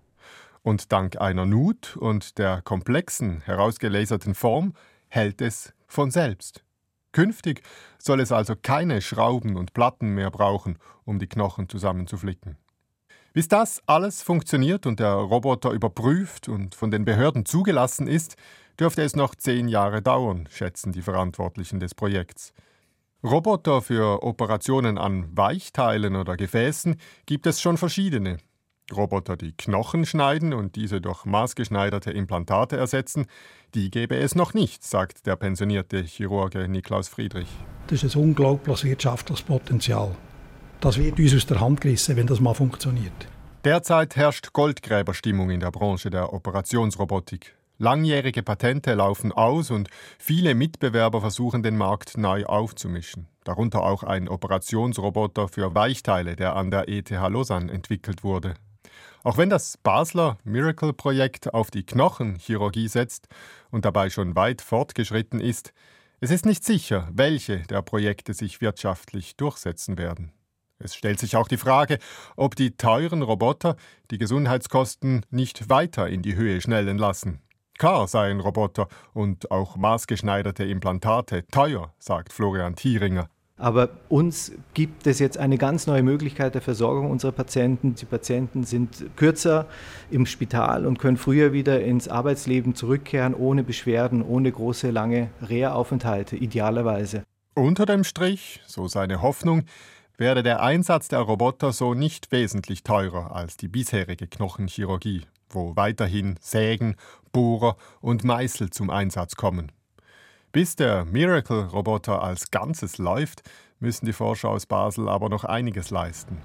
Und 0.63 0.93
dank 0.93 1.21
einer 1.21 1.47
Nut 1.47 1.97
und 1.97 2.39
der 2.39 2.61
komplexen, 2.63 3.41
herausgelaserten 3.41 4.35
Form 4.35 4.75
hält 5.09 5.41
es 5.41 5.73
von 5.87 6.11
selbst. 6.11 6.63
Künftig 7.13 7.63
soll 7.99 8.21
es 8.21 8.33
also 8.33 8.55
keine 8.55 9.01
Schrauben 9.01 9.57
und 9.57 9.73
Platten 9.73 10.15
mehr 10.15 10.31
brauchen, 10.31 10.79
um 11.05 11.19
die 11.19 11.27
Knochen 11.27 11.69
zusammenzuflicken. 11.69 12.57
Bis 13.33 13.47
das 13.47 13.81
alles 13.87 14.23
funktioniert 14.23 14.87
und 14.87 14.99
der 14.99 15.13
Roboter 15.13 15.71
überprüft 15.71 16.49
und 16.49 16.75
von 16.75 16.91
den 16.91 17.05
Behörden 17.05 17.47
zugelassen 17.47 18.09
ist, 18.09 18.37
dürfte 18.81 19.03
es 19.03 19.15
noch 19.15 19.35
zehn 19.35 19.69
Jahre 19.69 20.03
dauern, 20.03 20.49
schätzen 20.51 20.93
die 20.93 21.03
Verantwortlichen 21.03 21.81
des 21.81 21.95
Projekts. 21.95 22.53
Roboter 23.23 23.83
für 23.83 24.23
Operationen 24.23 24.97
an 24.97 25.37
Weichteilen 25.37 26.17
oder 26.17 26.37
Gefäßen 26.39 26.97
gibt 27.27 27.47
es 27.47 27.61
schon 27.61 27.77
verschiedene. 27.77 28.39
Roboter, 28.91 29.37
die 29.37 29.53
Knochen 29.53 30.07
schneiden 30.07 30.53
und 30.53 30.75
diese 30.75 31.01
durch 31.01 31.25
maßgeschneiderte 31.25 32.11
Implantate 32.11 32.77
ersetzen, 32.77 33.27
die 33.75 33.91
gäbe 33.91 34.17
es 34.17 34.35
noch 34.35 34.55
nicht, 34.55 34.83
sagt 34.83 35.27
der 35.27 35.37
pensionierte 35.37 36.03
Chirurge 36.03 36.67
Niklaus 36.67 37.09
Friedrich. 37.09 37.49
Das 37.87 38.03
ist 38.03 38.17
ein 38.17 38.23
unglaubliches 38.23 38.85
wirtschaftliches 38.85 39.43
Potenzial. 39.43 40.17
Das 40.81 40.99
wird 40.99 41.19
uns 41.19 41.35
aus 41.35 41.47
der 41.47 41.61
Hand 41.61 41.83
gerissen, 41.83 42.17
wenn 42.17 42.27
das 42.27 42.41
mal 42.41 42.55
funktioniert. 42.55 43.29
Derzeit 43.65 44.17
herrscht 44.17 44.55
Goldgräberstimmung 44.55 45.51
in 45.51 45.61
der 45.61 45.71
Branche 45.71 46.09
der 46.09 46.33
Operationsrobotik. 46.33 47.60
Langjährige 47.83 48.43
Patente 48.43 48.93
laufen 48.93 49.33
aus 49.33 49.71
und 49.71 49.89
viele 50.19 50.55
Mitbewerber 50.55 51.23
versuchen 51.23 51.63
den 51.63 51.79
Markt 51.79 52.19
neu 52.19 52.45
aufzumischen. 52.45 53.27
Darunter 53.43 53.85
auch 53.85 54.03
ein 54.03 54.29
Operationsroboter 54.29 55.49
für 55.49 55.75
Weichteile, 55.75 56.37
der 56.37 56.57
an 56.57 56.71
der 56.71 56.91
ETH 56.91 57.09
Lausanne 57.09 57.73
entwickelt 57.73 58.23
wurde. 58.23 58.53
Auch 59.23 59.39
wenn 59.39 59.49
das 59.49 59.79
Basler 59.79 60.37
Miracle-Projekt 60.45 61.55
auf 61.55 61.71
die 61.71 61.87
Knochenchirurgie 61.87 62.87
setzt 62.87 63.29
und 63.71 63.87
dabei 63.87 64.11
schon 64.11 64.37
weit 64.37 64.61
fortgeschritten 64.61 65.41
ist, 65.41 65.73
es 66.21 66.31
ist 66.31 66.45
nicht 66.45 66.65
sicher, 66.65 67.09
welche 67.11 67.61
der 67.61 67.81
Projekte 67.81 68.35
sich 68.35 68.61
wirtschaftlich 68.61 69.39
durchsetzen 69.39 69.97
werden. 69.97 70.33
Es 70.79 70.95
stellt 70.95 71.19
sich 71.19 71.35
auch 71.35 71.49
die 71.49 71.57
Frage, 71.57 71.99
ob 72.37 72.57
die 72.57 72.77
teuren 72.77 73.23
Roboter 73.23 73.77
die 74.11 74.19
Gesundheitskosten 74.19 75.25
nicht 75.31 75.71
weiter 75.71 76.09
in 76.11 76.21
die 76.21 76.37
Höhe 76.37 76.61
schnellen 76.61 76.99
lassen. 76.99 77.41
Klar 77.81 78.09
seien 78.09 78.41
Roboter 78.41 78.89
und 79.15 79.51
auch 79.51 79.75
maßgeschneiderte 79.75 80.65
Implantate 80.65 81.47
teuer, 81.51 81.95
sagt 81.99 82.31
Florian 82.31 82.77
Thieringer. 82.77 83.31
Aber 83.57 83.89
uns 84.11 84.53
gibt 84.75 85.07
es 85.07 85.19
jetzt 85.19 85.39
eine 85.39 85.57
ganz 85.57 85.87
neue 85.87 86.03
Möglichkeit 86.03 86.55
der 86.55 86.61
Versorgung 86.61 87.11
unserer 87.11 87.33
Patienten. 87.33 87.95
Die 87.95 88.05
Patienten 88.05 88.65
sind 88.65 89.07
kürzer 89.17 89.65
im 90.11 90.27
Spital 90.27 90.85
und 90.85 90.99
können 90.99 91.17
früher 91.17 91.55
wieder 91.55 91.83
ins 91.83 92.07
Arbeitsleben 92.07 92.75
zurückkehren, 92.75 93.33
ohne 93.33 93.65
Beschwerden, 93.65 94.21
ohne 94.21 94.53
große, 94.53 94.91
lange 94.91 95.31
Reha-Aufenthalte, 95.41 96.37
idealerweise. 96.37 97.25
Unter 97.55 97.87
dem 97.87 98.05
Strich, 98.05 98.61
so 98.67 98.89
seine 98.89 99.23
Hoffnung, 99.23 99.63
werde 100.19 100.43
der 100.43 100.63
Einsatz 100.63 101.09
der 101.09 101.21
Roboter 101.21 101.73
so 101.73 101.95
nicht 101.95 102.31
wesentlich 102.31 102.83
teurer 102.83 103.35
als 103.35 103.57
die 103.57 103.69
bisherige 103.69 104.27
Knochenchirurgie 104.27 105.23
wo 105.51 105.77
weiterhin 105.77 106.37
Sägen, 106.41 106.97
Bohrer 107.33 107.77
und 108.01 108.25
Meißel 108.25 108.71
zum 108.71 108.91
Einsatz 108.91 109.37
kommen. 109.37 109.73
Bis 110.53 110.75
der 110.75 111.05
Miracle-Roboter 111.05 112.23
als 112.23 112.51
Ganzes 112.51 112.99
läuft, 112.99 113.43
müssen 113.79 114.07
die 114.07 114.13
Forscher 114.13 114.49
aus 114.49 114.67
Basel 114.67 115.09
aber 115.09 115.29
noch 115.29 115.45
einiges 115.45 115.91
leisten. 115.91 116.39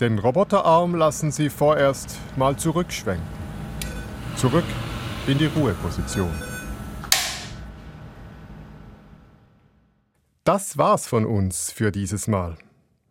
Den 0.00 0.18
Roboterarm 0.18 0.94
lassen 0.94 1.30
sie 1.30 1.50
vorerst 1.50 2.18
mal 2.36 2.56
zurückschwenken. 2.56 3.26
Zurück 4.36 4.64
in 5.26 5.36
die 5.36 5.46
Ruheposition. 5.46 6.32
Das 10.44 10.78
war's 10.78 11.06
von 11.06 11.26
uns 11.26 11.70
für 11.70 11.92
dieses 11.92 12.26
Mal. 12.26 12.56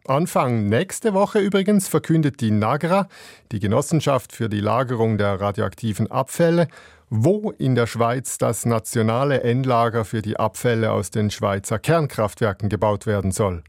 Anfang 0.10 0.68
nächste 0.68 1.14
Woche 1.14 1.38
übrigens 1.38 1.88
verkündet 1.88 2.42
die 2.42 2.50
NAGRA, 2.50 3.08
die 3.52 3.60
Genossenschaft 3.60 4.34
für 4.34 4.50
die 4.50 4.60
Lagerung 4.60 5.20
der 5.20 5.40
radioaktiven 5.40 6.10
Abfälle, 6.10 6.68
wo 7.12 7.52
in 7.52 7.76
der 7.76 7.86
Schweiz 7.86 8.40
das 8.40 8.66
nationale 8.66 9.44
Endlager 9.44 10.06
für 10.06 10.24
die 10.24 10.38
Abfälle 10.38 10.92
aus 10.92 11.12
den 11.12 11.30
Schweizer 11.30 11.78
Kernkraftwerken 11.78 12.70
gebaut 12.70 13.06
werden 13.06 13.32
soll. 13.32 13.64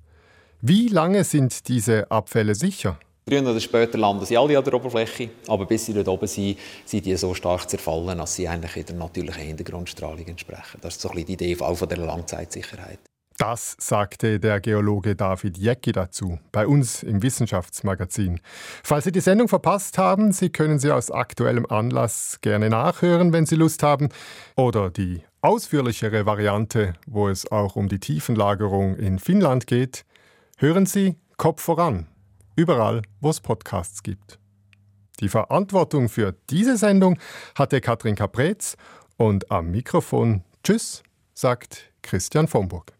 Wie 0.63 0.89
lange 0.89 1.25
sind 1.25 1.69
diese 1.69 2.11
Abfälle 2.11 2.55
sicher? 2.55 2.99
Früher 3.29 3.43
oder 3.43 3.61
später 3.61 3.99
landen 3.99 4.25
sie 4.25 4.39
alle 4.39 4.57
an 4.57 4.65
der 4.65 4.73
Oberfläche, 4.73 5.29
aber 5.47 5.67
bis 5.67 5.85
sie 5.85 5.93
dort 5.93 6.09
oben 6.09 6.27
sind, 6.27 6.57
sind 6.87 7.05
die 7.05 7.17
so 7.17 7.35
stark 7.35 7.69
zerfallen, 7.69 8.17
dass 8.17 8.35
sie 8.35 8.49
eigentlich 8.49 8.77
in 8.79 8.87
der 8.87 8.97
natürlichen 8.97 9.43
Hintergrundstrahlung 9.43 10.27
entsprechen. 10.27 10.79
Das 10.81 10.95
ist 10.95 11.03
so 11.03 11.11
ein 11.11 11.17
bisschen 11.17 11.27
die 11.27 11.33
Idee 11.35 11.57
von 11.57 11.89
der 11.89 11.99
Langzeitsicherheit. 11.99 13.10
Das 13.41 13.75
sagte 13.79 14.39
der 14.39 14.61
Geologe 14.61 15.17
David 15.17 15.57
Jecki 15.57 15.93
dazu, 15.93 16.39
bei 16.53 16.67
uns 16.67 17.03
im 17.03 17.23
Wissenschaftsmagazin. 17.23 18.39
Falls 18.85 19.05
Sie 19.05 19.13
die 19.13 19.21
Sendung 19.21 19.49
verpasst 19.49 19.97
haben, 19.97 20.33
Sie 20.33 20.51
können 20.51 20.79
sie 20.79 20.91
aus 20.91 21.11
aktuellem 21.11 21.65
Anlass 21.65 22.41
gerne 22.43 22.69
nachhören, 22.69 23.33
wenn 23.33 23.47
Sie 23.47 23.55
Lust 23.55 23.83
haben. 23.83 24.11
Oder 24.57 24.91
die 24.91 25.23
ausführlichere 25.41 26.27
Variante, 26.27 26.93
wo 27.07 27.31
es 27.31 27.51
auch 27.51 27.77
um 27.77 27.89
die 27.89 27.99
Tiefenlagerung 27.99 28.97
in 28.97 29.19
Finnland 29.19 29.67
geht. 29.67 30.05
Hören 30.59 30.85
Sie 30.85 31.17
Kopf 31.39 31.63
voran, 31.63 32.09
überall, 32.57 33.01
wo 33.23 33.31
es 33.31 33.41
Podcasts 33.41 34.03
gibt. 34.03 34.39
Die 35.21 35.31
Verantwortung 35.31 36.11
für 36.11 36.35
diese 36.51 36.77
Sendung 36.77 37.19
hatte 37.55 37.81
Katrin 37.81 38.17
Kapretz 38.17 38.77
und 39.17 39.51
am 39.51 39.71
Mikrofon 39.71 40.45
Tschüss, 40.63 41.03
sagt 41.33 41.91
Christian 42.03 42.47
Vomburg. 42.47 43.00